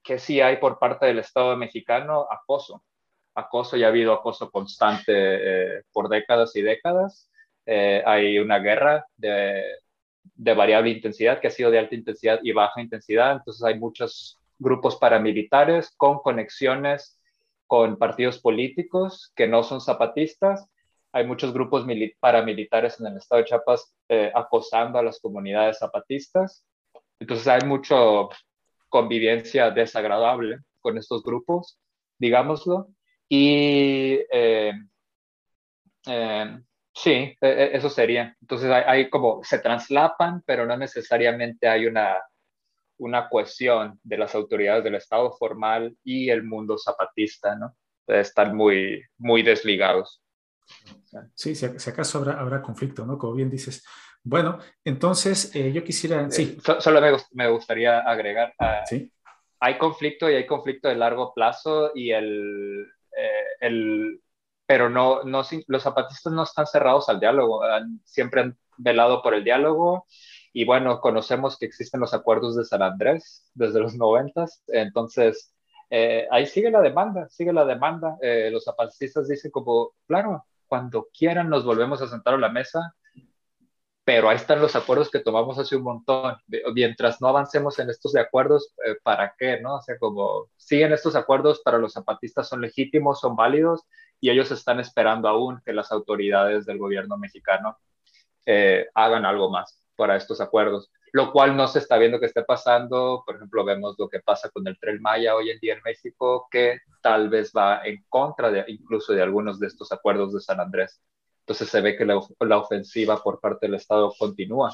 [0.04, 2.84] que sí hay por parte del Estado mexicano acoso.
[3.40, 7.30] Acoso y ha habido acoso constante eh, por décadas y décadas.
[7.66, 9.64] Eh, hay una guerra de,
[10.36, 13.34] de variable intensidad que ha sido de alta intensidad y baja intensidad.
[13.34, 17.20] Entonces hay muchos grupos paramilitares con conexiones
[17.70, 20.68] con partidos políticos que no son zapatistas.
[21.12, 21.86] Hay muchos grupos
[22.20, 26.66] paramilitares en el estado de Chiapas eh, acosando a las comunidades zapatistas.
[27.20, 27.96] Entonces hay mucha
[28.90, 31.78] convivencia desagradable con estos grupos,
[32.18, 32.88] digámoslo.
[33.30, 34.74] Y eh,
[36.08, 36.60] eh,
[36.94, 38.36] sí, e, e, eso sería.
[38.42, 42.18] Entonces hay, como, se traslapan, pero no necesariamente hay una
[43.00, 47.76] una cohesión de las autoridades del Estado formal y el mundo zapatista, ¿no?
[48.06, 50.22] Están muy, muy desligados.
[51.34, 53.18] Sí, si, acaso habrá, habrá conflicto, ¿no?
[53.18, 53.84] Como bien dices.
[54.22, 56.58] Bueno, entonces eh, yo quisiera, sí.
[56.58, 59.12] Eh, solo me, me, gustaría agregar, uh, ¿Sí?
[59.62, 62.86] hay conflicto y hay conflicto de largo plazo y el,
[63.20, 64.22] eh, el
[64.66, 67.62] pero no, no, los zapatistas no están cerrados al diálogo,
[68.06, 70.06] siempre han velado por el diálogo.
[70.54, 75.56] Y bueno, conocemos que existen los acuerdos de San Andrés desde los noventas, entonces
[75.90, 78.18] eh, ahí sigue la demanda, sigue la demanda.
[78.22, 82.94] Eh, los zapatistas dicen como, claro, cuando quieran nos volvemos a sentar a la mesa,
[84.10, 86.36] pero ahí están los acuerdos que tomamos hace un montón.
[86.74, 89.62] Mientras no avancemos en estos de acuerdos, eh, ¿para qué?
[89.62, 89.76] ¿no?
[89.76, 93.84] O sea, como siguen estos acuerdos para los zapatistas son legítimos, son válidos,
[94.20, 97.78] y ellos están esperando aún que las autoridades del gobierno mexicano
[98.96, 103.22] hagan algo más para estos acuerdos, lo cual no se está viendo que esté pasando.
[103.24, 106.48] Por ejemplo, vemos lo que pasa con el tren Maya hoy en día en México,
[106.50, 110.60] que tal vez va en contra de, incluso de algunos de estos acuerdos de San
[110.60, 111.00] Andrés.
[111.50, 114.72] Entonces se ve que la, la ofensiva por parte del Estado continúa.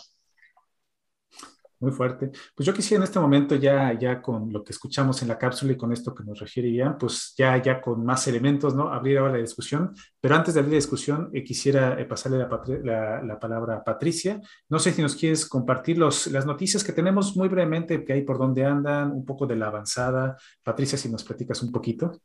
[1.80, 2.32] Muy fuerte.
[2.54, 5.72] Pues yo quisiera en este momento ya, ya con lo que escuchamos en la cápsula
[5.72, 8.90] y con esto que nos refiere Ian, pues ya, ya con más elementos, ¿no?
[8.92, 9.94] Abrir ahora la discusión.
[10.20, 12.40] Pero antes de abrir la discusión, eh, quisiera eh, pasarle
[12.84, 14.42] la, la, palabra a Patricia.
[14.68, 18.24] No sé si nos quieres compartir los, las noticias que tenemos muy brevemente, que hay
[18.24, 20.36] por dónde andan, un poco de la avanzada.
[20.62, 22.20] Patricia, si nos platicas un poquito.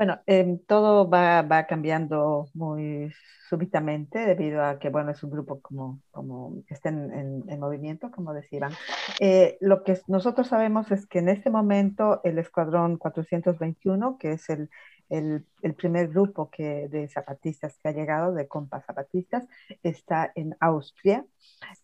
[0.00, 3.12] Bueno, eh, todo va, va cambiando muy
[3.50, 8.10] súbitamente debido a que, bueno, es un grupo como, como que está en, en, movimiento,
[8.10, 8.72] como decían.
[9.20, 14.48] Eh, lo que nosotros sabemos es que en este momento el Escuadrón 421, que es
[14.48, 14.70] el,
[15.10, 15.44] el,
[15.76, 19.46] primer grupo que, de zapatistas que ha llegado, de compas zapatistas,
[19.82, 21.26] está en Austria.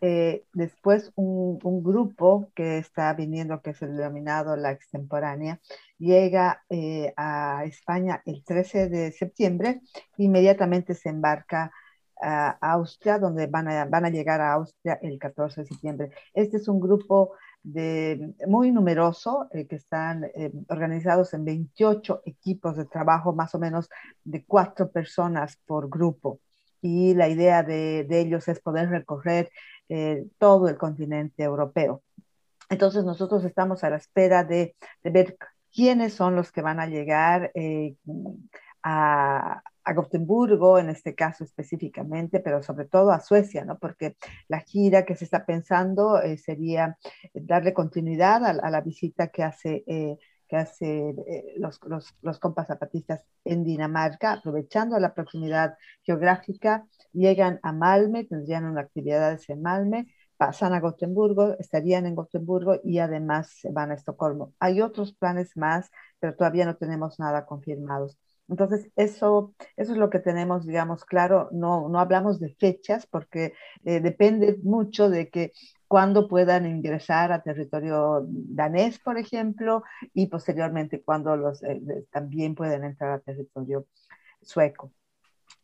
[0.01, 5.61] Eh, después un, un, grupo que está viniendo, que es el denominado la extemporánea,
[5.99, 9.81] llega eh, a España el 13 de septiembre,
[10.17, 11.73] inmediatamente se embarca
[12.19, 16.11] a Austria, donde van a, van a llegar a Austria el 14 de septiembre.
[16.33, 17.33] Este es un grupo
[17.67, 23.59] de, muy numeroso, eh, que están eh, organizados en 28 equipos de trabajo, más o
[23.59, 23.89] menos
[24.25, 26.41] de cuatro personas por grupo.
[26.81, 29.51] Y la idea de, ellos es poder recorrer
[30.39, 32.03] todo el continente europeo.
[32.69, 34.75] Entonces nosotros estamos a la espera de,
[35.05, 35.37] de ver
[35.77, 37.97] quiénes son los que van a llegar eh,
[38.83, 43.79] a, a Gotemburgo, en este caso específicamente, pero sobre todo a Suecia, ¿no?
[43.79, 44.17] Porque
[44.49, 46.99] la gira que se está pensando eh, sería
[47.33, 50.19] darle continuidad a, la visita que hace, eh,
[50.49, 51.15] que hace
[51.57, 58.65] los, los, los, compas zapatistas en Dinamarca, aprovechando la proximidad geográfica, llegan a Malme, tendrían
[58.65, 64.55] una actividades en Malme, pasan a Gotemburgo, estarían en Gotemburgo y además van a Estocolmo.
[64.59, 68.19] Hay otros planes más, pero todavía no tenemos nada confirmados.
[68.49, 71.49] Entonces, eso, eso es lo que tenemos, digamos, claro.
[71.53, 73.55] No, no hablamos de fechas porque
[73.85, 75.53] eh, depende mucho de que
[75.89, 79.83] cuándo puedan ingresar a territorio danés, por ejemplo,
[80.15, 81.81] y posteriormente cuando los, eh,
[82.13, 83.87] también pueden entrar a territorio
[84.43, 84.93] sueco.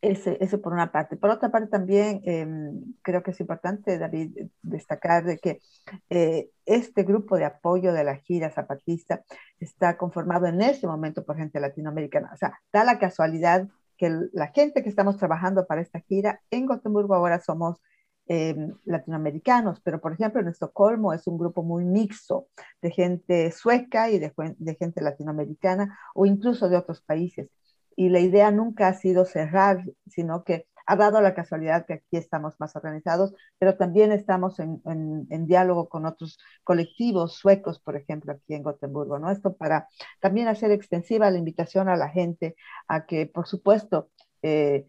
[0.03, 1.15] Ese, ese, por una parte.
[1.15, 5.61] Por otra parte, también em, creo que es importante, David, destacar de que
[6.09, 9.23] eh, este grupo de apoyo de la gira zapatista
[9.61, 12.31] está conformado en este momento por gente latinoamericana.
[12.33, 16.65] O sea, da la casualidad que la gente que estamos trabajando para esta gira en
[16.65, 17.79] Gotemburgo ahora somos
[18.25, 22.47] em, latinoamericanos, pero por ejemplo en Estocolmo es un grupo muy mixto
[22.81, 27.49] de gente sueca y de gente latinoamericana o incluso de otros países.
[27.95, 32.17] Y la idea nunca ha sido cerrar, sino que ha dado la casualidad que aquí
[32.17, 38.33] estamos más organizados, pero también estamos en, en, diálogo con otros colectivos suecos, por ejemplo,
[38.33, 39.31] aquí en Gotemburgo, ¿no?
[39.31, 39.87] Esto para
[40.19, 42.55] también hacer extensiva la invitación a la gente
[42.87, 44.09] a que, por supuesto,
[44.41, 44.87] eh,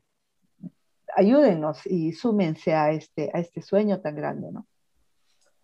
[1.17, 4.67] ayúdenos y súmense a este, a este sueño tan grande, ¿no?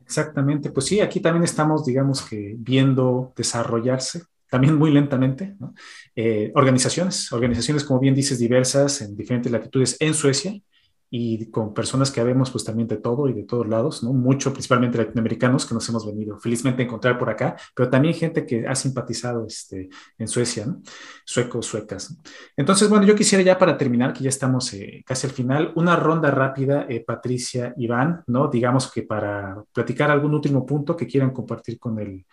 [0.00, 5.56] Exactamente, pues sí, aquí también estamos, digamos que, viendo desarrollarse también muy lentamente,
[6.16, 10.60] eh, organizaciones, organizaciones, como bien dices, diversas en diferentes latitudes en Suecia
[11.12, 14.12] y con personas que vemos pues también de todo y de todos lados, ¿no?
[14.12, 18.46] Mucho, principalmente latinoamericanos que nos hemos venido felizmente a encontrar por acá, pero también gente
[18.46, 20.80] que ha simpatizado este, en Suecia, ¿no?
[21.24, 22.16] Suecos, suecas.
[22.56, 25.96] Entonces, bueno, yo quisiera ya para terminar, que ya estamos eh, casi al final, una
[25.96, 28.46] ronda rápida, eh, Patricia, Iván, ¿no?
[28.48, 32.24] Digamos que para platicar algún último punto que quieran compartir con el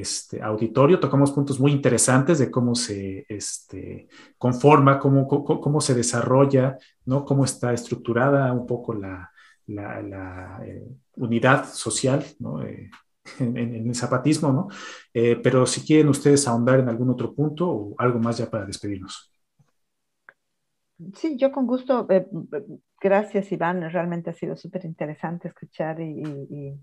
[0.00, 6.76] este, auditorio, tocamos puntos muy interesantes de cómo se este, conforma, cómo, cómo, se desarrolla,
[7.04, 7.24] ¿no?
[7.24, 9.30] cómo está estructurada un poco la,
[9.66, 10.84] la, eh,
[11.16, 12.62] unidad social ¿no?
[12.62, 12.90] Eh,
[13.38, 13.56] en,
[13.88, 14.68] el zapatismo, ¿no?
[15.12, 18.66] Eh, pero si quieren ustedes ahondar en algún otro punto o algo más ya para
[18.66, 19.32] despedirnos.
[21.14, 22.06] Sí, yo con gusto.
[23.00, 23.88] gracias, Iván.
[23.90, 26.78] Realmente ha sido súper interesante escuchar y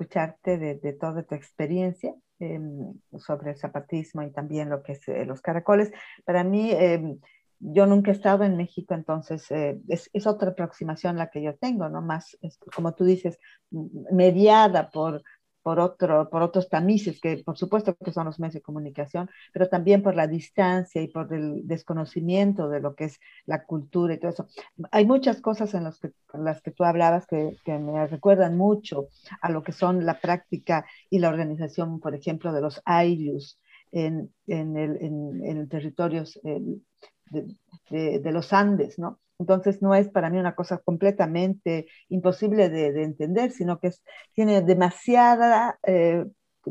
[0.00, 5.24] escucharte de, toda tu experiencia em, sobre el zapatismo y también lo que es eh,
[5.26, 5.92] los caracoles.
[6.24, 7.18] Para mí, em,
[7.58, 11.56] yo nunca he estado en México, entonces eh, es, es, otra aproximación la que yo
[11.56, 12.00] tengo, ¿no?
[12.00, 12.38] Más,
[12.74, 13.38] como tú dices,
[13.70, 15.22] mediada por,
[15.62, 19.68] por, otro, por otros tamices, que por supuesto que son los medios de comunicación, pero
[19.68, 24.18] también por la distancia y por el desconocimiento de lo que es la cultura y
[24.18, 24.46] todo eso.
[24.90, 29.08] Hay muchas cosas en, que, las que tú hablabas que, que, me recuerdan mucho
[29.40, 33.58] a lo que son la práctica y la organización, por ejemplo, de los Airius
[33.92, 39.18] en, en, el, en, en territorios de, de, los Andes, ¿no?
[39.40, 43.90] Entonces no es para mí una cosa completamente imposible de, entender, sino que
[44.34, 46.26] tiene, demasiada, eh,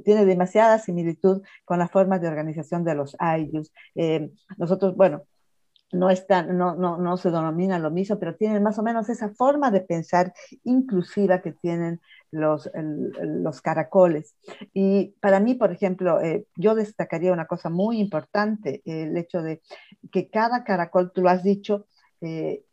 [0.05, 3.73] tiene demasiada similitud con las formas de organización de los ayllus.
[3.95, 5.23] Eh, nosotros, bueno,
[5.91, 9.29] no, están, no, no, no, se denomina lo mismo, pero tienen más o menos esa
[9.29, 10.32] forma de pensar
[10.63, 14.36] inclusiva que tienen los, los caracoles.
[14.73, 19.63] Y para mí, por ejemplo, eh, yo destacaría una cosa muy importante, el hecho de
[20.12, 21.88] que cada caracol, tú lo has dicho,
[22.21, 22.63] eh,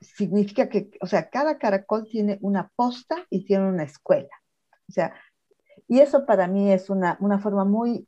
[0.00, 4.30] significa que, o sea, cada caracol tiene una posta y tiene una escuela.
[4.88, 5.14] O sea,
[5.88, 8.06] y eso para mí es una, una forma muy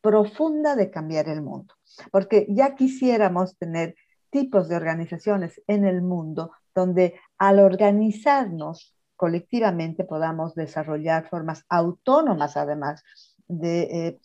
[0.00, 1.74] profunda de cambiar el mundo,
[2.10, 3.94] porque ya quisiéramos tener
[4.30, 13.02] tipos de organizaciones en el mundo donde al organizarnos colectivamente podamos desarrollar formas autónomas además
[13.48, 14.18] de, eh,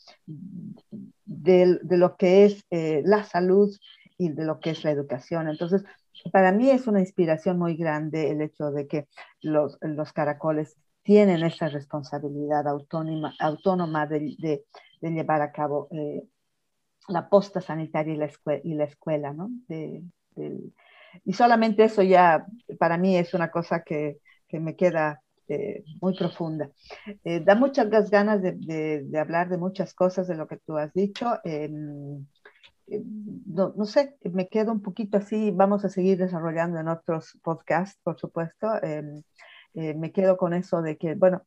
[1.26, 3.76] de, lo que es eh, la salud
[4.18, 5.50] y de lo que es la educación.
[5.50, 5.84] Entonces,
[6.32, 9.08] para mí es una inspiración muy grande el hecho de que
[9.42, 14.66] los, los caracoles tienen esa responsabilidad autónoma, autónoma de, de,
[15.02, 16.24] llevar a cabo eh,
[17.08, 19.50] la posta sanitaria y la, escuela, y la escuela, ¿no?
[19.68, 20.04] De,
[21.24, 22.46] y solamente eso ya
[22.80, 26.72] para mí es una cosa que, que me queda eh, muy profunda.
[27.24, 28.54] Eh, da muchas ganas de,
[29.04, 31.40] de, hablar de muchas cosas de lo que tú has dicho.
[32.88, 33.02] Eh,
[33.46, 38.00] no, no, sé, me quedo un poquito así, vamos a seguir desarrollando en otros podcasts,
[38.04, 38.68] por supuesto.
[38.84, 39.24] Em,
[39.76, 41.44] eh, me quedo con eso de que, bueno,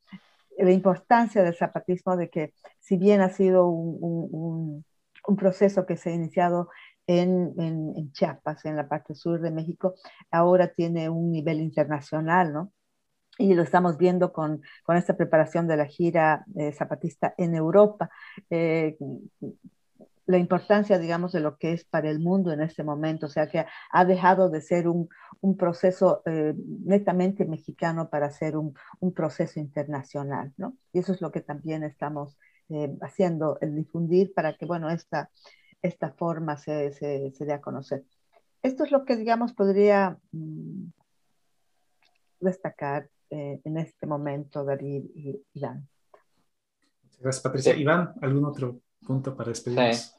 [0.59, 4.85] la importancia del zapatismo, de que si bien ha sido un,
[5.27, 6.71] un, proceso que se ha iniciado
[7.07, 9.95] en, en, en, Chiapas, en la parte sur de México,
[10.31, 12.73] ahora tiene un nivel internacional, ¿no?
[13.39, 18.11] Y lo estamos viendo con, con esta preparación de la gira eh, zapatista en Europa.
[20.29, 23.49] La importancia, digamos, de lo que es para el mundo en este momento, o sea
[23.49, 25.09] que ha dejado de ser un,
[25.41, 30.77] un proceso eh, netamente mexicano para ser un, un, proceso internacional, ¿no?
[30.93, 32.39] Y eso es lo que también estamos
[32.69, 35.31] eh, haciendo, el difundir para que, bueno, esta,
[35.81, 38.05] esta forma se, se, se dé a conocer.
[38.63, 40.89] Esto es lo que, digamos, podría mmm,
[42.41, 45.89] destacar eh, en este momento, David y Iván.
[47.21, 47.77] Gracias, Patricia.
[47.77, 49.97] Iván, ¿algún otro punto para despedirnos?
[49.97, 50.18] Sí.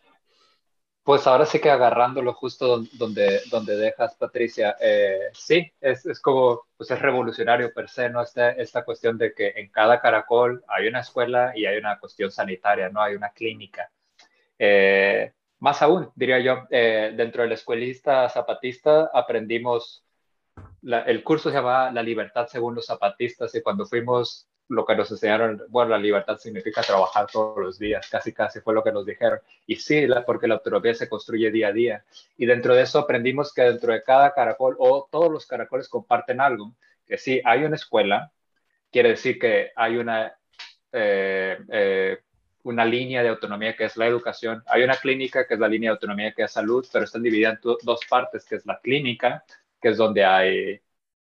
[1.10, 6.68] Pues ahora sí que agarrándolo justo donde, donde dejas, Patricia, eh, sí, es, es, como,
[6.78, 8.22] pues es revolucionario per se, ¿no?
[8.22, 12.30] Esta, esta cuestión de que en cada caracol hay una escuela y hay una cuestión
[12.30, 13.02] sanitaria, ¿no?
[13.02, 13.90] Hay una clínica.
[14.60, 20.04] Eh, más aún, diría yo, eh, dentro del escuelista zapatista aprendimos,
[20.84, 25.10] el curso se llamaba La libertad según los zapatistas y cuando fuimos, lo que nos
[25.12, 29.06] enseñaron, bueno, la libertad significa trabajar todos los días, casi casi fue lo que nos
[29.06, 29.40] dijeron.
[29.66, 32.06] Y sí, porque la autonomía se construye día a día.
[32.38, 36.40] Y dentro de eso aprendimos que dentro de cada caracol, o todos los caracoles comparten
[36.40, 36.72] algo,
[37.08, 38.32] que sí, hay una escuela,
[38.92, 40.34] quiere decir que hay una...
[40.92, 42.20] Eh, eh,
[42.62, 45.90] una línea de autonomía que es la educación, hay una clínica que es la línea
[45.90, 49.44] de autonomía que es salud, pero están divididas en dos partes, que es la clínica,
[49.82, 50.82] que es donde hay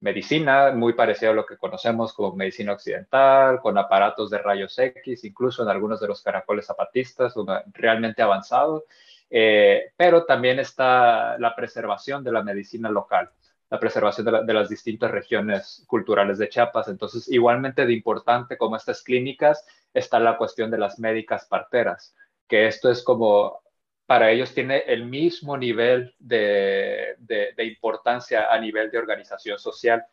[0.02, 5.24] medicina, muy parecido a lo que conocemos como medicina occidental, con aparatos de rayos X,
[5.24, 7.34] incluso en algunos de los caracoles zapatistas,
[7.74, 8.86] realmente avanzado,
[9.30, 13.30] eh, pero también está la preservación de la medicina local
[13.70, 16.88] la preservación de, las distintas regiones culturales de Chiapas.
[16.88, 22.16] Entonces, igualmente de importante como estas clínicas está la cuestión de las médicas parteras,
[22.48, 23.62] que esto es como,
[24.10, 27.16] para ellos tiene el mismo nivel de,
[27.60, 30.04] importancia a nivel de organización social.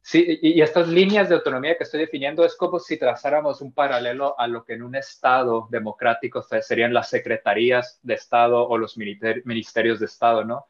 [0.00, 4.34] Sí, y, estas líneas de autonomía que estoy definiendo es como si trazáramos un paralelo
[4.40, 10.00] a lo que en un Estado democrático serían las secretarías de Estado o los ministerios
[10.00, 10.64] de Estado, ¿no?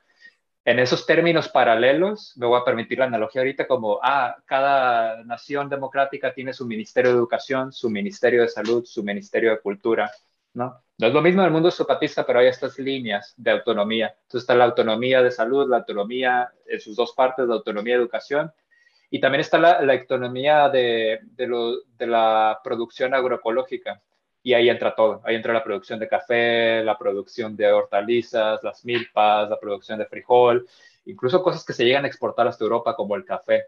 [0.65, 5.69] en esos términos paralelos, me voy a permitir la analogía ahorita como, ah, cada nación
[5.69, 10.11] democrática tiene su Ministerio de Educación, su Ministerio de Salud, su Ministerio de Cultura,
[10.59, 10.83] ¿no?
[10.99, 14.09] No es lo mismo en el mundo zapatista, pero hay estas líneas de autonomía.
[14.09, 18.01] Entonces está la autonomía de salud, la autonomía en sus dos partes, la autonomía de
[18.03, 18.53] educación,
[19.09, 24.03] y también está la, autonomía de, de la producción agroecológica
[24.43, 25.23] y ahí entra todo.
[25.25, 30.07] Ahí entra la producción de café, la producción de hortalizas, las milpas, la producción de
[30.07, 30.67] frijol,
[31.05, 33.67] incluso cosas que se llegan a exportar hasta Europa como el café.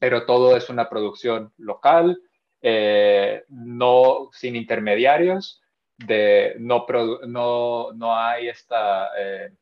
[0.00, 2.18] Pero todo es una producción local,
[2.62, 5.62] eh, no sin intermediarios,
[5.98, 6.86] de, no,
[7.26, 9.52] no, no hay esta eh,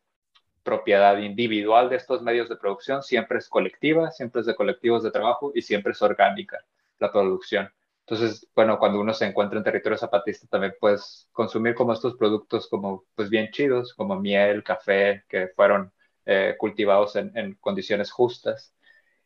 [0.62, 5.10] propiedad individual de estos medios de producción, siempre es colectiva, siempre es de colectivos de
[5.10, 6.64] trabajo y siempre es orgánica
[6.98, 7.70] la producción.
[8.06, 12.68] Entonces, bueno, cuando uno se encuentra en territorio zapatista, también puedes consumir como estos productos
[12.68, 15.90] como, pues bien chidos, como miel, café, que fueron
[16.26, 18.73] eh, cultivados en, condiciones justas.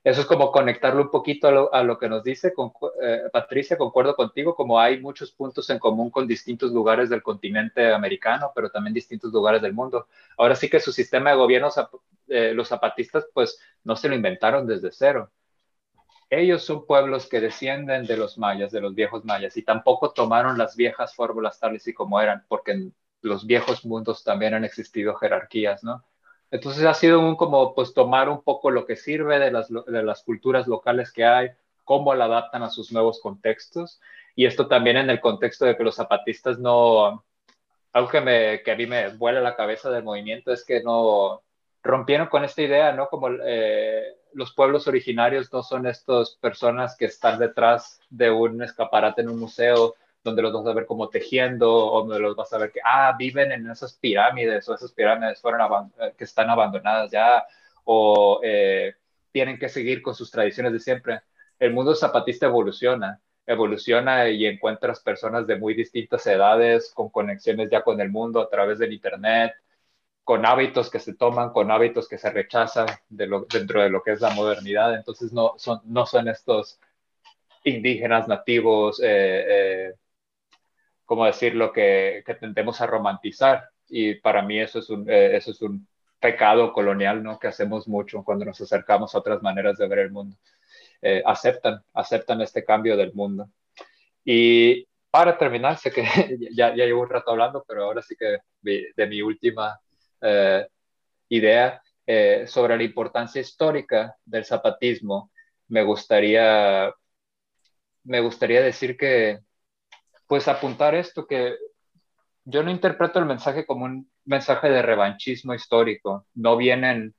[0.09, 2.55] Eso es como conectarlo un poquito a lo, que nos dice
[3.03, 7.93] eh, Patricia, concuerdo contigo, como hay muchos puntos en común con distintos lugares del continente
[7.93, 10.09] americano, pero también distintos lugares del mundo.
[10.39, 11.69] Ahora sí que su sistema de gobierno,
[12.29, 15.31] eh, los zapatistas, pues no se lo inventaron desde cero
[16.31, 20.59] ellos son pueblos que descienden de los mayas, de los viejos mayas, y tampoco tomaron
[20.59, 25.15] las viejas fórmulas tales y como eran, porque en los viejos mundos también han existido
[25.15, 26.05] jerarquías, ¿no?
[26.51, 30.67] Entonces ha sido un como pues tomar un poco lo que sirve de las, culturas
[30.67, 31.51] locales que hay,
[31.85, 34.01] cómo la adaptan a sus nuevos contextos,
[34.35, 37.25] y esto también en el contexto de que los zapatistas no,
[37.93, 41.43] algo que a mí me vuela la cabeza del movimiento es que no
[41.83, 43.09] rompieron con esta idea, ¿no?
[43.09, 49.23] Como eh, los pueblos originarios no son estas personas que están detrás de un escaparate
[49.23, 52.59] en un museo donde los vas a ver como tejiendo o donde los vas a
[52.59, 57.11] ver que, ah, viven en esas pirámides o esas pirámides fueron eh, que están abandonadas
[57.11, 57.47] ya
[57.85, 58.95] o eh,
[59.33, 61.23] tienen que seguir con sus tradiciones de siempre.
[61.59, 67.83] El mundo zapatista evoluciona, evoluciona y encuentras personas de muy distintas edades con conexiones ya
[67.83, 69.55] con el mundo a través del Internet,
[70.25, 74.21] con hábitos que se toman, con hábitos que se rechazan dentro de lo que es
[74.21, 74.95] la modernidad.
[74.95, 76.79] Entonces no son, no son estos
[77.65, 79.95] indígenas nativos, eh,
[81.09, 83.71] como decirlo, que, que, tendemos a romantizar.
[83.89, 85.89] Y para mí eso es un, eh, eso es un
[86.21, 87.39] pecado colonial, ¿no?
[87.39, 90.37] Que hacemos mucho cuando nos acercamos a otras maneras de ver el mundo.
[91.01, 93.49] Eh, aceptan, aceptan este cambio del mundo.
[94.23, 96.05] Y para terminar, sé que
[96.53, 99.81] ya, ya llevo un rato hablando, pero ahora sí que de mi última
[100.21, 100.69] eh,
[101.31, 105.31] idea eh, sobre la importancia histórica del zapatismo,
[105.69, 106.93] me gustaría,
[108.05, 109.41] me gustaría decir que,
[110.29, 111.57] pues apuntar esto, que
[112.45, 116.27] yo no interpreto el mensaje como un mensaje de revanchismo histórico.
[116.35, 117.15] No vienen,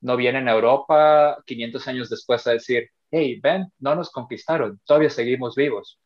[0.00, 5.10] no vienen a Europa 500 años después a decir, hey, ven, no nos conquistaron, todavía
[5.10, 6.00] seguimos vivos.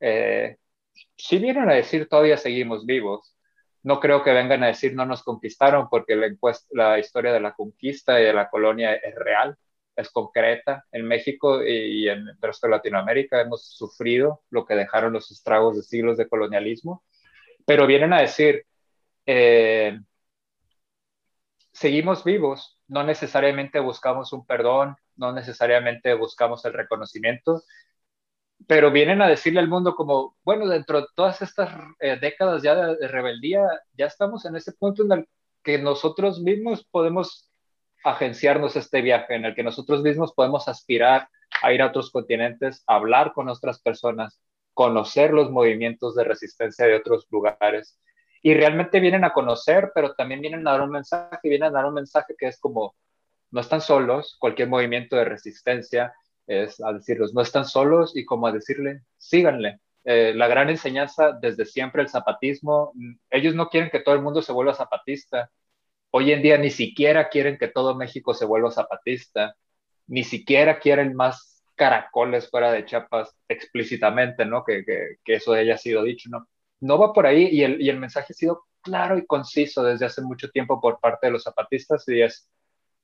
[0.00, 0.56] Eh,
[1.16, 3.36] si vienen a decir todavía seguimos vivos,
[3.82, 6.28] no creo que vengan a decir no nos conquistaron porque la,
[6.70, 9.56] la historia de la conquista y de la colonia es real,
[9.98, 10.86] es concreta.
[10.92, 15.76] En México y en el resto de Latinoamérica hemos sufrido lo que dejaron los estragos
[15.76, 17.04] de siglos de colonialismo,
[17.66, 18.64] pero vienen a decir,
[19.26, 19.98] eh,
[21.72, 27.62] seguimos vivos, no necesariamente buscamos un perdón, no necesariamente buscamos el reconocimiento,
[28.66, 31.70] pero vienen a decirle al mundo como, bueno, dentro de todas estas
[32.00, 33.62] eh, décadas ya de, de, rebeldía,
[33.94, 35.28] ya estamos en ese punto en el
[35.62, 37.47] que nosotros mismos podemos
[38.04, 41.28] agenciarnos este viaje, en el que nosotros mismos podemos aspirar
[41.62, 44.40] a ir a otros continentes, hablar con otras personas,
[44.74, 47.98] conocer los movimientos de resistencia de otros lugares.
[48.42, 51.86] Y realmente vienen a conocer, pero también vienen a dar un mensaje, vienen a dar
[51.86, 52.94] un mensaje que es como,
[53.50, 56.14] no están solos, cualquier movimiento de resistencia
[56.48, 59.80] es a decirlos, no están solos y como a decirle, síganle.
[60.04, 62.92] Eh, la gran enseñanza desde siempre el zapatismo,
[63.30, 65.50] ellos no quieren que todo el mundo se vuelva zapatista.
[66.10, 69.54] Hoy en día ni siquiera quieren que todo México se vuelva zapatista,
[70.06, 74.64] ni siquiera quieren más caracoles fuera de Chiapas explícitamente, ¿no?
[74.64, 74.84] Que,
[75.26, 76.48] eso haya sido dicho, ¿no?
[76.80, 80.50] No va por ahí y el, mensaje ha sido claro y conciso desde hace mucho
[80.50, 82.48] tiempo por parte de los zapatistas y es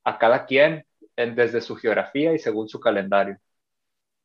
[0.05, 0.87] a cada quien
[1.17, 3.39] desde su geografía y según su calendario.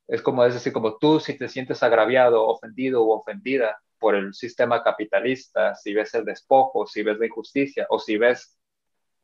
[0.07, 4.33] Es como es decir, como tú si te sientes agraviado, ofendido o ofendida por el
[4.33, 8.58] sistema capitalista, si ves el despojo, si ves la injusticia o si ves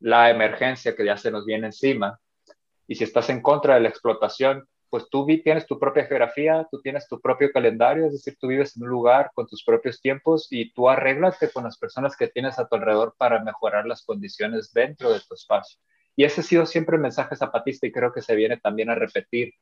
[0.00, 2.18] la emergencia que ya se nos viene encima,
[2.86, 6.80] y si estás en contra de la explotación, pues tú tienes tu propia geografía, tú
[6.80, 10.46] tienes tu propio calendario, es decir, tú vives en un lugar con tus propios tiempos
[10.50, 14.72] y tú arréglate con las personas que tienes a tu alrededor para mejorar las condiciones
[14.72, 15.80] dentro de tu espacio.
[16.14, 18.94] Y ese ha sido siempre el mensaje zapatista y creo que se viene también a
[18.94, 19.52] repetir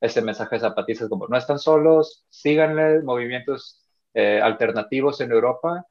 [0.00, 5.86] ese mensaje zapatista, como no están solos, síganle movimientos eh, alternativos en Europa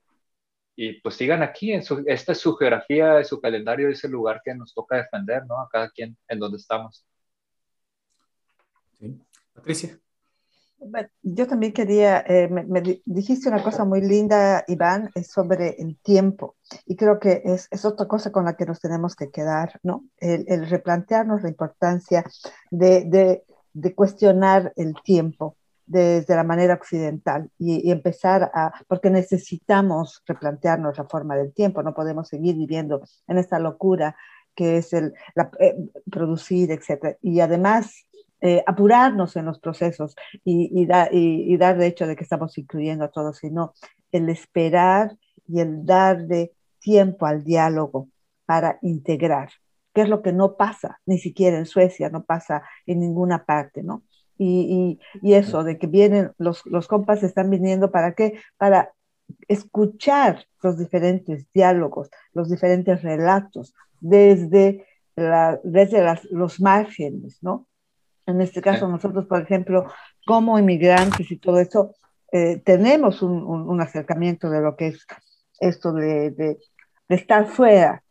[0.82, 4.12] y pues sigan aquí, en su, esta es su geografía, es su calendario, es el
[4.12, 5.60] lugar que nos toca defender, ¿no?
[5.60, 7.06] A cada quien en donde estamos.
[8.98, 9.20] Sí.
[9.54, 10.00] Patricia
[11.22, 16.56] yo también quería, eh, me, dijiste una cosa muy linda, Iván, sobre el tiempo.
[16.86, 20.06] Y creo que es, es, otra cosa con la que nos tenemos que quedar, ¿no?
[20.18, 22.24] El, el replantearnos la importancia
[22.72, 25.58] de, de, de, cuestionar el tiempo
[25.90, 31.96] desde la manera occidental y, empezar a, porque necesitamos replantearnos la forma del tiempo, no
[31.96, 34.16] podemos seguir viviendo en esta locura
[34.56, 35.14] que es el
[35.60, 35.76] eh,
[36.12, 37.18] producir, etc.
[37.22, 38.06] Y además
[38.40, 43.06] eh, apurarnos en los procesos y, y, y, dar de hecho de que estamos incluyendo
[43.06, 43.74] a todos, sino
[44.12, 45.18] el esperar
[45.48, 48.10] y el darle tiempo al diálogo
[48.46, 49.50] para integrar,
[49.94, 53.82] que es lo que no pasa, ni siquiera en Suecia, no pasa en ninguna parte,
[53.82, 54.04] ¿no?
[54.42, 58.40] Y, y eso de que vienen, los, los compas están viniendo para qué?
[58.58, 58.94] Para
[59.48, 64.86] escuchar los diferentes diálogos, los diferentes relatos desde,
[65.16, 67.68] la, desde las, los márgenes, ¿no?
[68.26, 69.92] En este caso, nosotros, por ejemplo,
[70.26, 71.96] como inmigrantes y todo eso,
[72.32, 75.08] eh, tenemos un, un, un, acercamiento de lo que es
[75.60, 76.58] esto de, de,
[77.08, 78.04] de, estar fuera.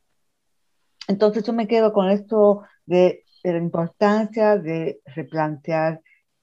[1.07, 6.01] Entonces yo me quedo con esto de, de la importancia de replantear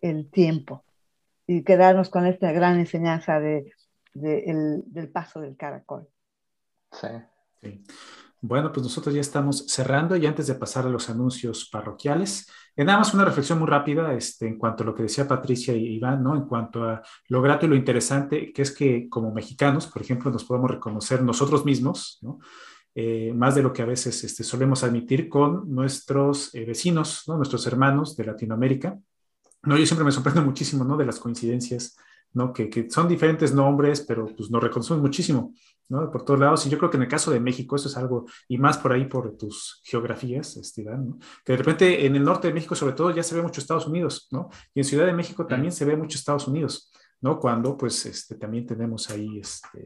[0.10, 0.84] el tiempo
[1.48, 3.72] y quedarnos con esta gran enseñanza de,
[4.14, 6.08] el, del paso del caracol.
[6.92, 7.08] Sí.
[7.62, 7.84] sí.
[8.42, 12.84] Bueno, pues nosotros ya estamos cerrando y antes de pasar a los anuncios parroquiales, eh,
[12.84, 15.96] nada más una reflexión muy rápida este, en cuanto a lo que decía Patricia y
[15.96, 16.36] Iván, ¿no?
[16.36, 20.30] En cuanto a lo grato y lo interesante que es que como mexicanos, por ejemplo,
[20.30, 22.40] nos podemos reconocer nosotros mismos, ¿no?
[22.98, 27.36] Eh, más de lo que a veces este, solemos admitir con nuestros eh, vecinos, ¿no?
[27.36, 28.98] nuestros hermanos de Latinoamérica.
[29.66, 30.98] No, yo siempre me sorprendo muchísimo ¿no?
[30.98, 31.98] de las coincidencias,
[32.34, 32.54] ¿no?
[32.54, 35.54] que, que son diferentes nombres, pero pues, nos reconocemos muchísimo.
[35.88, 36.12] ¿no?
[36.12, 36.66] Por todos lados.
[36.66, 38.92] Y yo creo que en el caso de México eso es algo, y más por
[38.94, 41.20] ahí por tus geografías, Esteban, ¿no?
[41.44, 43.88] que de repente en el norte de México sobre todo ya se ve mucho Estados
[43.88, 44.50] Unidos, ¿no?
[44.74, 46.92] Y en Ciudad de México también se ve mucho Estados Unidos.
[47.22, 47.40] ¿no?
[47.40, 49.84] Cuando pues este, también tenemos ahí este,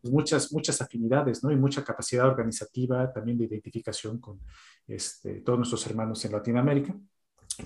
[0.00, 1.52] pues, muchas, muchas afinidades, ¿no?
[1.52, 4.40] Y mucha capacidad organizativa, también de identificación con
[4.88, 6.96] este, todos nuestros hermanos en Latinoamérica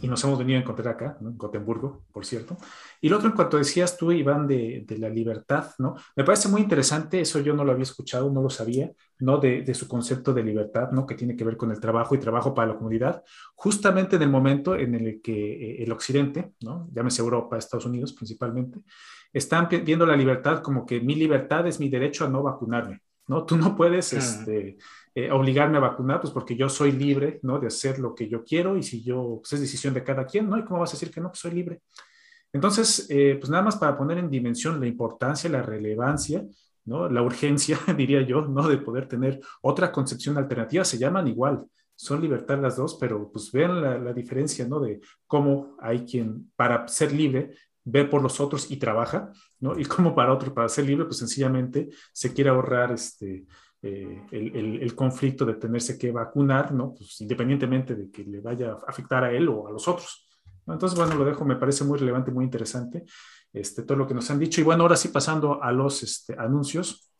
[0.00, 1.30] y nos hemos venido a encontrar acá, ¿no?
[1.30, 2.56] en Gotemburgo, por cierto.
[3.00, 5.96] Y lo otro, en cuanto decías tú, Iván, de, de, la libertad, ¿no?
[6.14, 9.38] Me parece muy interesante, eso yo no lo había escuchado, no lo sabía, ¿no?
[9.38, 11.06] De, de, su concepto de libertad, ¿no?
[11.06, 13.22] Que tiene que ver con el trabajo y trabajo para la comunidad,
[13.54, 16.88] justamente en el momento en el que eh, el occidente, ¿no?
[16.92, 18.80] Llámese Europa, Estados Unidos principalmente,
[19.32, 23.44] están viendo la libertad como que mi libertad es mi derecho a no vacunarme, ¿no?
[23.44, 24.18] Tú no puedes, -huh.
[24.18, 24.78] este
[25.18, 27.58] eh, obligarme a vacunar, pues porque yo soy libre, ¿no?
[27.58, 30.46] De hacer lo que yo quiero y si yo, pues es decisión de cada quien,
[30.46, 30.58] ¿no?
[30.58, 31.28] ¿Y cómo vas a decir que no?
[31.30, 31.80] Pues soy libre.
[32.52, 36.44] Entonces, eh, pues nada más para poner en dimensión la importancia, la relevancia,
[36.84, 37.08] ¿no?
[37.08, 38.68] La urgencia, diría yo, ¿no?
[38.68, 41.64] De poder tener otra concepción alternativa, se llaman igual,
[41.94, 44.80] son libertad las dos, pero pues vean la, la diferencia, ¿no?
[44.80, 47.52] De cómo hay quien, para ser libre,
[47.84, 49.78] ve por los otros y trabaja, ¿no?
[49.78, 53.46] Y cómo para otro, para ser libre, pues sencillamente se quiere ahorrar este
[53.86, 56.92] eh, el, el, el, conflicto de tenerse que vacunar, ¿no?
[56.92, 60.28] Pues independientemente de que le vaya a afectar a él o a los otros,
[60.66, 63.04] Entonces, bueno, lo dejo, me parece muy relevante, muy interesante
[63.52, 64.60] este, todo lo que nos han dicho.
[64.60, 67.10] Y bueno, ahora sí pasando a los este, anuncios.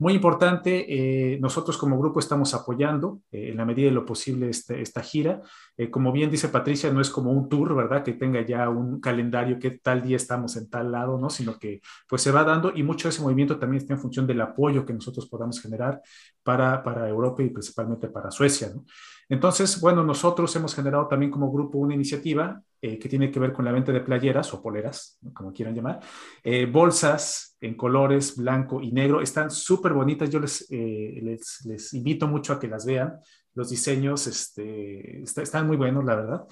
[0.00, 0.86] Muy importante,
[1.34, 5.02] eh, nosotros como grupo estamos apoyando eh, en la medida de lo posible este, esta
[5.02, 5.42] gira.
[5.76, 8.02] Eh, como bien dice Patricia, no es como un tour, ¿verdad?
[8.02, 11.28] Que tenga ya un calendario que tal día estamos en tal lado, ¿no?
[11.28, 14.26] Sino que pues se va dando y mucho de ese movimiento también está en función
[14.26, 16.00] del apoyo que nosotros podamos generar
[16.42, 18.86] para, para Europa y principalmente para Suecia, ¿no?
[19.30, 23.52] Entonces, bueno, nosotros hemos generado también como grupo una iniciativa eh, que tiene que ver
[23.52, 26.00] con la venta de playeras o poleras, como quieran llamar,
[26.42, 29.20] eh, bolsas en colores blanco y negro.
[29.20, 33.20] Están súper bonitas, yo les, eh, les, les, invito mucho a que las vean.
[33.54, 36.44] Los diseños este, están muy buenos, la verdad.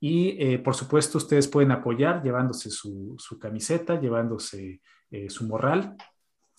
[0.00, 4.80] Y por supuesto, ustedes pueden apoyar llevándose su, su camiseta, llevándose
[5.28, 5.96] su morral.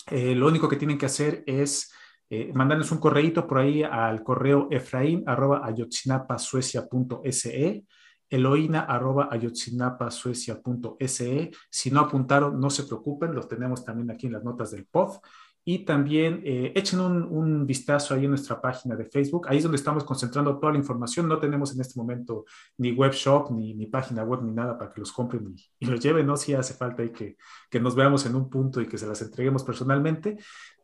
[0.09, 1.91] lo único que tienen que hacer es
[2.35, 7.85] eh, mandarnos un correíto por ahí al correo efraín arroba ayotzinapasuecia.se
[8.27, 14.43] eloína arroba ayotzinapasuecia.se si no apuntaron no se preocupen los tenemos también aquí en las
[14.43, 15.17] notas del pod
[15.63, 19.47] y también eh, echen un, vistazo ahí en nuestra página de Facebook.
[19.47, 21.25] Ahí es donde estamos concentrando toda la información.
[21.25, 22.43] No tenemos en este momento
[22.79, 26.01] ni web shop, ni, ni página web, ni nada para que los compren y, los
[26.01, 26.27] lleven.
[26.27, 27.37] No si hace falta ahí que,
[27.69, 30.35] que, nos veamos en un punto y que se las entreguemos personalmente.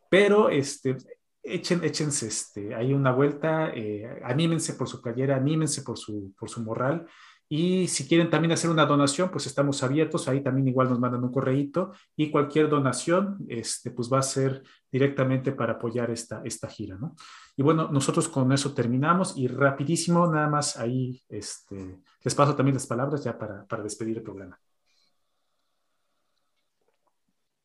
[0.10, 0.98] Pero este,
[1.44, 6.50] echen, échense este, ahí una vuelta, eh, anímense por su playera, anímense por su, por
[6.50, 7.08] su morral.
[7.52, 10.28] Y si quieren también hacer una donación, pues estamos abiertos.
[10.28, 14.62] Ahí también igual nos mandan un correíto y cualquier donación, este, pues va a ser
[14.92, 17.16] directamente para apoyar esta, esta gira, ¿no?
[17.58, 22.76] Y bueno, nosotros con eso terminamos y rapidísimo, nada más ahí, este, les paso también
[22.76, 24.60] las palabras ya para, para despedir el programa.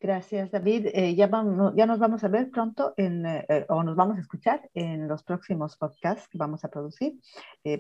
[0.04, 0.88] Gracias, David.
[0.92, 4.18] Eh, ya, vamos, ya nos vamos a ver pronto en, eh, eh, o nos vamos
[4.18, 7.14] a escuchar en los próximos podcasts que vamos a producir.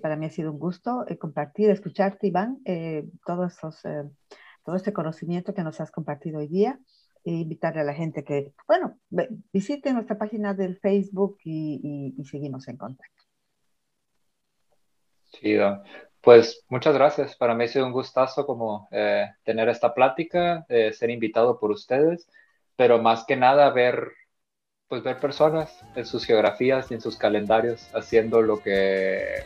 [0.00, 2.62] para mí ha sido un gusto compartir, escucharte, Iván,
[3.26, 3.82] todos esos,
[4.64, 6.80] todo este conocimiento que nos has compartido hoy día
[7.26, 8.98] e invitarle a la gente que, bueno,
[9.52, 13.22] visite nuestra página del Facebook y, y seguimos en contacto.
[15.24, 15.58] Sí,
[16.24, 17.36] pues muchas gracias.
[17.36, 21.70] Para mí ha sido un gustazo como eh, tener esta plática, eh, ser invitado por
[21.70, 22.28] ustedes,
[22.76, 24.12] pero más que nada ver,
[24.88, 29.44] pues ver personas en sus geografías y en sus calendarios haciendo lo que,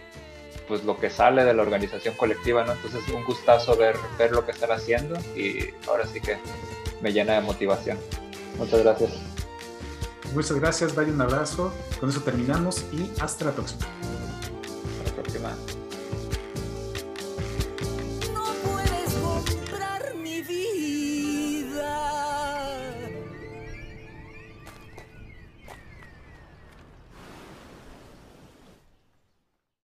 [0.68, 2.72] pues lo que sale de la organización colectiva, ¿no?
[2.72, 6.37] Entonces un gustazo ver, ver lo que están haciendo y ahora sí que
[7.01, 7.99] me llena de motivación.
[8.57, 9.12] Muchas gracias.
[10.35, 11.72] Muchas gracias, vaya un abrazo.
[11.99, 13.87] Con eso terminamos y hasta la próxima.
[14.99, 15.68] Hasta la próxima.